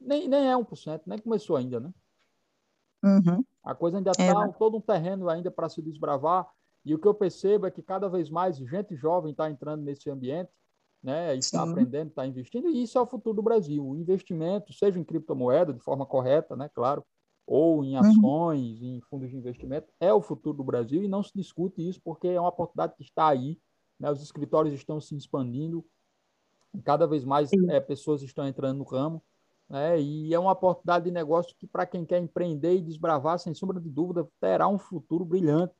nem, 0.00 0.28
nem 0.28 0.50
é 0.50 0.54
1%, 0.54 1.02
nem 1.06 1.18
começou 1.18 1.56
ainda, 1.56 1.80
né? 1.80 1.90
Uhum. 3.02 3.44
A 3.64 3.74
coisa 3.74 3.98
ainda 3.98 4.10
está 4.10 4.24
é. 4.24 4.52
todo 4.58 4.76
um 4.76 4.80
terreno 4.80 5.28
ainda 5.28 5.50
para 5.50 5.68
se 5.68 5.80
desbravar. 5.80 6.46
E 6.84 6.94
o 6.94 6.98
que 6.98 7.06
eu 7.06 7.14
percebo 7.14 7.66
é 7.66 7.70
que 7.70 7.82
cada 7.82 8.08
vez 8.08 8.30
mais 8.30 8.56
gente 8.56 8.94
jovem 8.96 9.32
está 9.32 9.50
entrando 9.50 9.82
nesse 9.82 10.08
ambiente, 10.10 10.50
né? 11.02 11.36
Está 11.36 11.62
aprendendo, 11.62 12.08
está 12.08 12.26
investindo, 12.26 12.68
e 12.68 12.82
isso 12.82 12.98
é 12.98 13.00
o 13.00 13.06
futuro 13.06 13.36
do 13.36 13.42
Brasil. 13.42 13.86
O 13.86 13.96
investimento, 13.96 14.72
seja 14.72 14.98
em 14.98 15.04
criptomoeda, 15.04 15.72
de 15.72 15.80
forma 15.80 16.06
correta, 16.06 16.56
né? 16.56 16.68
Claro, 16.74 17.04
ou 17.48 17.82
em 17.82 17.94
uhum. 17.94 18.00
ações, 18.00 18.80
uhum. 18.82 18.96
em 18.96 19.00
fundos 19.00 19.30
de 19.30 19.36
investimento, 19.36 19.88
é 19.98 20.12
o 20.12 20.20
futuro 20.20 20.58
do 20.58 20.62
Brasil 20.62 21.02
e 21.02 21.08
não 21.08 21.22
se 21.22 21.32
discute 21.34 21.86
isso 21.86 21.98
porque 22.04 22.28
é 22.28 22.38
uma 22.38 22.50
oportunidade 22.50 22.94
que 22.94 23.02
está 23.02 23.28
aí. 23.28 23.58
Né? 23.98 24.10
Os 24.10 24.22
escritórios 24.22 24.74
estão 24.74 25.00
se 25.00 25.16
expandindo, 25.16 25.82
cada 26.84 27.06
vez 27.06 27.24
mais 27.24 27.50
é, 27.70 27.80
pessoas 27.80 28.22
estão 28.22 28.46
entrando 28.46 28.78
no 28.78 28.84
ramo. 28.84 29.22
Né? 29.66 29.98
E 29.98 30.34
é 30.34 30.38
uma 30.38 30.52
oportunidade 30.52 31.06
de 31.06 31.10
negócio 31.10 31.56
que, 31.58 31.66
para 31.66 31.86
quem 31.86 32.04
quer 32.04 32.18
empreender 32.18 32.74
e 32.76 32.82
desbravar, 32.82 33.38
sem 33.38 33.54
sombra 33.54 33.80
de 33.80 33.88
dúvida, 33.88 34.28
terá 34.38 34.68
um 34.68 34.78
futuro 34.78 35.24
brilhante, 35.24 35.74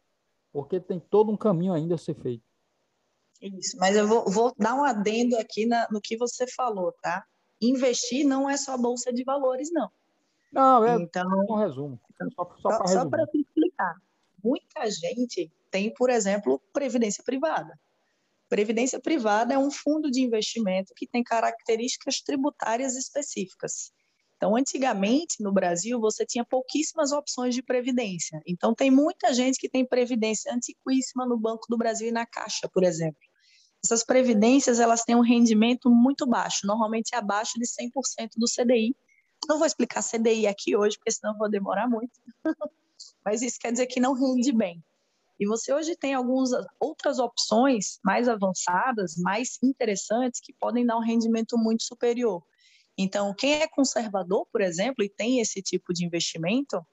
porque 0.53 0.81
tem 0.81 0.99
todo 0.99 1.31
um 1.31 1.37
caminho 1.37 1.73
ainda 1.73 1.95
a 1.95 1.99
ser 1.99 2.15
feito. 2.15 2.45
Isso, 3.41 3.77
mas 3.79 3.97
eu 3.97 4.07
vou, 4.07 4.25
vou 4.29 4.53
dar 4.59 4.75
um 4.75 4.85
adendo 4.85 5.37
aqui 5.37 5.65
na, 5.65 5.87
no 5.91 6.01
que 6.01 6.17
você 6.17 6.47
falou, 6.47 6.93
tá? 7.01 7.25
Investir 7.61 8.27
não 8.27 8.51
é 8.51 8.57
só 8.57 8.77
bolsa 8.77 9.13
de 9.13 9.23
valores, 9.23 9.71
não. 9.73 9.91
Não, 10.53 10.85
é 10.85 10.97
então, 10.97 11.29
um 11.49 11.55
resumo. 11.55 12.01
Só, 12.35 12.57
só, 12.61 12.87
só 12.87 13.09
para 13.09 13.25
explicar. 13.35 13.95
Muita 14.43 14.91
gente 14.91 15.53
tem, 15.71 15.93
por 15.93 16.11
exemplo, 16.11 16.61
previdência 16.73 17.23
privada. 17.23 17.79
Previdência 18.49 18.99
privada 18.99 19.55
é 19.55 19.59
um 19.59 19.71
fundo 19.71 20.11
de 20.11 20.23
investimento 20.23 20.95
que 20.97 21.07
tem 21.07 21.23
características 21.23 22.21
tributárias 22.23 22.97
específicas. 22.97 23.93
Então, 24.39 24.55
antigamente, 24.55 25.43
no 25.43 25.53
Brasil, 25.53 25.99
você 25.99 26.25
tinha 26.25 26.45
pouquíssimas 26.45 27.11
opções 27.11 27.57
de 27.57 27.63
previdência. 27.63 28.41
Então, 28.47 28.73
tem 28.73 28.89
muita 28.89 29.35
gente 29.35 29.59
que 29.59 29.69
tem 29.69 29.85
previdência 29.85 30.55
antiquíssima 30.55 31.27
no 31.27 31.37
Banco 31.37 31.67
do 31.69 31.77
Brasil 31.77 32.09
e 32.09 32.13
na 32.13 32.25
Caixa, 32.25 32.71
por 32.73 32.85
exemplo. 32.85 33.19
Essas 33.85 34.05
previdências, 34.05 34.79
elas 34.79 35.03
têm 35.03 35.17
um 35.17 35.23
rendimento 35.23 35.91
muito 35.91 36.25
baixo, 36.25 36.61
normalmente 36.65 37.17
abaixo 37.17 37.59
de 37.59 37.67
100% 37.67 38.31
do 38.37 38.47
CDI. 38.47 38.95
Não 39.49 39.59
vou 39.59 39.67
explicar 39.67 40.03
CDI 40.03 40.47
aqui 40.47 40.77
hoje, 40.77 40.97
porque 40.97 41.11
senão 41.11 41.37
vou 41.37 41.51
demorar 41.51 41.89
muito. 41.89 42.13
Mas 43.25 43.43
isso 43.43 43.59
quer 43.59 43.73
dizer 43.73 43.87
que 43.87 43.99
não 43.99 44.13
rende 44.13 44.53
bem. 44.53 44.81
E 45.41 45.47
você 45.47 45.73
hoje 45.73 45.97
tem 45.97 46.15
algumas 46.15 46.51
outras 46.79 47.19
opções 47.19 47.99
mais 48.05 48.29
avançadas, 48.29 49.17
mais 49.17 49.59
interessantes, 49.63 50.41
que 50.41 50.53
podem 50.53 50.87
dar 50.87 50.97
um 50.97 51.05
rendimento 51.05 51.59
muito 51.59 51.83
superior. 51.83 52.43
Então, 52.99 53.33
quem 53.33 53.63
é 53.63 53.69
conservador, 53.69 54.45
por 54.51 54.61
exemplo, 54.61 55.05
e 55.05 55.09
tem 55.09 55.41
esse 55.41 55.63
tipo 55.63 55.95
de 55.95 56.05
investimento, 56.05 56.85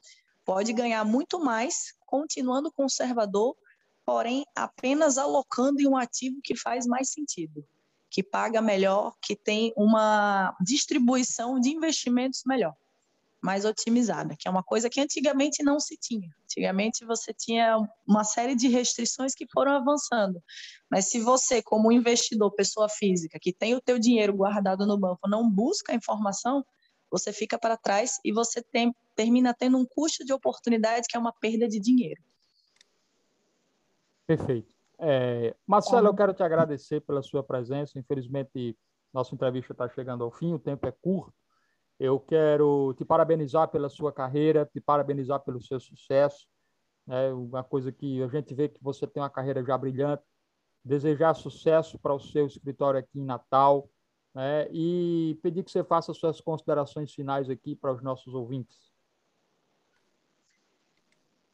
pode 0.46 0.72
ganhar 0.72 1.04
muito 1.04 1.40
mais 1.40 1.96
continuando 2.06 2.72
conservador, 2.72 3.58
porém 4.06 4.46
apenas 4.56 5.18
alocando 5.18 5.82
em 5.82 5.88
um 5.88 5.98
ativo 5.98 6.40
que 6.44 6.56
faz 6.56 6.86
mais 6.86 7.10
sentido, 7.10 7.66
que 8.12 8.22
paga 8.22 8.62
melhor, 8.62 9.16
que 9.20 9.36
tem 9.36 9.74
uma 9.76 10.56
distribuição 10.62 11.60
de 11.60 11.70
investimentos 11.70 12.44
melhor 12.46 12.76
mais 13.46 13.64
otimizada, 13.64 14.36
que 14.36 14.48
é 14.48 14.52
uma 14.52 14.64
coisa 14.64 14.90
que 14.90 15.00
antigamente 15.00 15.64
não 15.64 15.80
se 15.80 15.96
tinha. 15.96 16.28
Antigamente 16.44 17.06
você 17.06 17.32
tinha 17.32 17.78
uma 18.06 18.24
série 18.24 18.56
de 18.56 18.68
restrições 18.68 19.36
que 19.36 19.46
foram 19.54 19.74
avançando. 19.74 20.42
Mas 20.90 21.12
se 21.12 21.20
você, 21.20 21.62
como 21.62 21.92
investidor, 21.92 22.52
pessoa 22.56 22.90
física, 22.90 23.38
que 23.40 23.54
tem 23.54 23.76
o 23.76 23.80
teu 23.82 24.00
dinheiro 24.00 24.36
guardado 24.36 24.88
no 24.88 24.98
banco, 24.98 25.30
não 25.30 25.48
busca 25.48 25.94
a 25.94 25.96
informação, 25.96 26.66
você 27.12 27.32
fica 27.32 27.58
para 27.60 27.78
trás 27.78 28.20
e 28.26 28.32
você 28.32 28.64
tem, 28.64 28.94
termina 29.16 29.54
tendo 29.54 29.78
um 29.78 29.86
custo 29.86 30.26
de 30.26 30.34
oportunidade 30.34 31.08
que 31.08 31.16
é 31.16 31.20
uma 31.20 31.32
perda 31.32 31.68
de 31.68 31.80
dinheiro. 31.80 32.22
Perfeito. 34.26 34.74
É, 34.98 35.56
Marcelo, 35.68 36.08
eu 36.08 36.16
quero 36.16 36.34
te 36.34 36.42
agradecer 36.42 37.00
pela 37.02 37.22
sua 37.22 37.44
presença. 37.44 38.00
Infelizmente, 38.00 38.76
nossa 39.14 39.36
entrevista 39.36 39.72
está 39.72 39.88
chegando 39.88 40.24
ao 40.24 40.32
fim, 40.32 40.52
o 40.52 40.60
tempo 40.60 40.88
é 40.88 40.92
curto. 40.92 41.45
Eu 42.00 42.20
quero 42.20 42.94
te 42.98 43.06
parabenizar 43.06 43.70
pela 43.70 43.90
sua 43.90 44.12
carreira, 44.12 44.66
te 44.66 44.82
parabenizar 44.82 45.40
pelo 45.40 45.62
seu 45.62 45.80
sucesso. 45.80 46.46
É 47.08 47.32
uma 47.32 47.64
coisa 47.64 47.92
que 47.92 48.22
a 48.22 48.28
gente 48.28 48.54
vê 48.54 48.68
que 48.68 48.82
você 48.82 49.08
tem 49.08 49.22
uma 49.24 49.30
carreira 49.30 49.64
já 49.64 49.78
brilhante. 49.78 50.24
Desejar 50.84 51.34
sucesso 51.34 51.98
para 51.98 52.14
o 52.14 52.20
seu 52.20 52.46
escritório 52.46 53.00
aqui 53.00 53.20
em 53.20 53.24
Natal. 53.24 53.90
Né? 54.34 54.68
E 54.72 55.40
pedir 55.42 55.64
que 55.64 55.72
você 55.72 55.84
faça 55.84 56.14
suas 56.14 56.42
considerações 56.42 57.14
finais 57.14 57.50
aqui 57.50 57.76
para 57.76 57.94
os 57.94 58.04
nossos 58.04 58.34
ouvintes. 58.34 58.94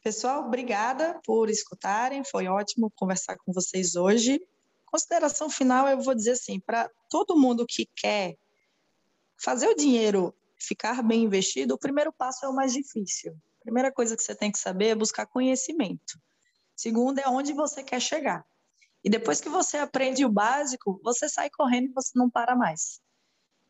Pessoal, 0.02 0.44
obrigada 0.44 1.20
por 1.24 1.48
escutarem. 1.48 2.24
Foi 2.24 2.48
ótimo 2.48 2.90
conversar 2.96 3.36
com 3.38 3.52
vocês 3.52 3.94
hoje. 3.94 4.44
Consideração 4.86 5.48
final, 5.48 5.86
eu 5.86 6.00
vou 6.00 6.14
dizer 6.14 6.32
assim, 6.32 6.58
para 6.58 6.90
todo 7.08 7.38
mundo 7.38 7.64
que 7.64 7.88
quer 7.94 8.36
fazer 9.42 9.66
o 9.66 9.74
dinheiro 9.74 10.34
ficar 10.56 11.02
bem 11.02 11.24
investido, 11.24 11.74
o 11.74 11.78
primeiro 11.78 12.12
passo 12.12 12.44
é 12.46 12.48
o 12.48 12.54
mais 12.54 12.72
difícil. 12.72 13.32
A 13.60 13.64
primeira 13.64 13.92
coisa 13.92 14.16
que 14.16 14.22
você 14.22 14.34
tem 14.34 14.52
que 14.52 14.58
saber 14.58 14.88
é 14.88 14.94
buscar 14.94 15.26
conhecimento. 15.26 16.20
Segundo 16.76 17.18
é 17.18 17.28
onde 17.28 17.52
você 17.52 17.82
quer 17.82 18.00
chegar. 18.00 18.46
E 19.04 19.10
depois 19.10 19.40
que 19.40 19.48
você 19.48 19.78
aprende 19.78 20.24
o 20.24 20.30
básico, 20.30 21.00
você 21.02 21.28
sai 21.28 21.50
correndo 21.50 21.86
e 21.86 21.92
você 21.92 22.12
não 22.14 22.30
para 22.30 22.54
mais. 22.54 23.00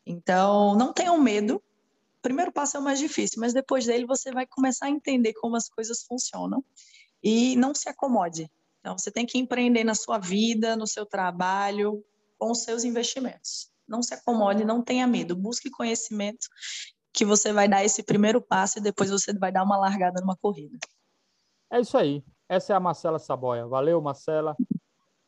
Então, 0.04 0.76
não 0.76 0.92
tenham 0.92 1.18
medo. 1.18 1.56
O 1.56 2.22
primeiro 2.22 2.52
passo 2.52 2.76
é 2.76 2.80
o 2.80 2.82
mais 2.82 2.98
difícil, 2.98 3.40
mas 3.40 3.54
depois 3.54 3.87
dele 3.87 4.06
você 4.06 4.30
vai 4.30 4.46
começar 4.46 4.87
a 4.87 4.90
entender 4.90 5.32
como 5.35 5.56
as 5.56 5.68
coisas 5.68 6.02
funcionam. 6.02 6.62
E 7.22 7.56
não 7.56 7.74
se 7.74 7.88
acomode. 7.88 8.50
Então, 8.80 8.98
você 8.98 9.11
tem 9.11 9.24
que 9.24 9.38
empreender 9.38 9.85
na 9.85 9.94
sua 9.94 10.18
vida, 10.18 10.76
no 10.76 10.87
seu 10.87 11.06
trabalho, 11.06 12.04
com 12.38 12.50
os 12.50 12.62
seus 12.62 12.85
investimentos 12.85 13.71
não 13.92 14.02
se 14.02 14.14
acomode, 14.14 14.64
não 14.64 14.83
tenha 14.83 15.07
medo, 15.07 15.37
busque 15.37 15.70
conhecimento 15.70 16.48
que 17.12 17.24
você 17.24 17.52
vai 17.52 17.68
dar 17.68 17.85
esse 17.85 18.02
primeiro 18.02 18.40
passo 18.40 18.78
e 18.78 18.83
depois 18.83 19.11
você 19.11 19.33
vai 19.38 19.52
dar 19.52 19.62
uma 19.62 19.76
largada 19.76 20.20
numa 20.20 20.37
corrida. 20.37 20.78
É 21.70 21.78
isso 21.78 21.96
aí. 21.98 22.24
Essa 22.48 22.72
é 22.72 22.76
a 22.76 22.81
Marcela 22.81 23.18
Saboia. 23.18 23.66
Valeu, 23.66 24.00
Marcela. 24.00 24.57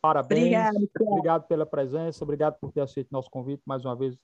Parabéns. 0.01 0.41
Obrigado, 0.41 0.77
obrigado 1.01 1.47
pela 1.47 1.67
presença, 1.67 2.25
obrigado 2.25 2.59
por 2.59 2.73
ter 2.73 2.81
aceito 2.81 3.09
nosso 3.11 3.31
convite 3.31 3.63
mais 3.67 3.85
uma 3.85 3.95
vez 3.95 4.17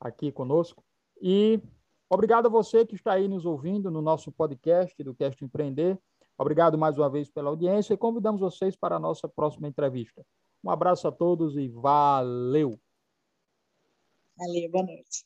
aqui 0.00 0.30
conosco. 0.30 0.82
E 1.20 1.60
obrigado 2.08 2.46
a 2.46 2.50
você 2.50 2.86
que 2.86 2.94
está 2.94 3.12
aí 3.12 3.28
nos 3.28 3.44
ouvindo 3.44 3.90
no 3.90 4.00
nosso 4.00 4.30
podcast 4.32 5.02
do 5.02 5.14
Cast 5.14 5.44
Empreender. 5.44 5.98
Obrigado 6.38 6.78
mais 6.78 6.96
uma 6.96 7.10
vez 7.10 7.28
pela 7.28 7.50
audiência 7.50 7.94
e 7.94 7.98
convidamos 7.98 8.40
vocês 8.40 8.76
para 8.76 8.96
a 8.96 9.00
nossa 9.00 9.28
próxima 9.28 9.66
entrevista. 9.68 10.24
Um 10.64 10.70
abraço 10.70 11.06
a 11.08 11.12
todos 11.12 11.56
e 11.56 11.68
valeu! 11.68 12.78
Valeu, 14.38 14.70
boa 14.70 14.84
noite. 14.84 15.24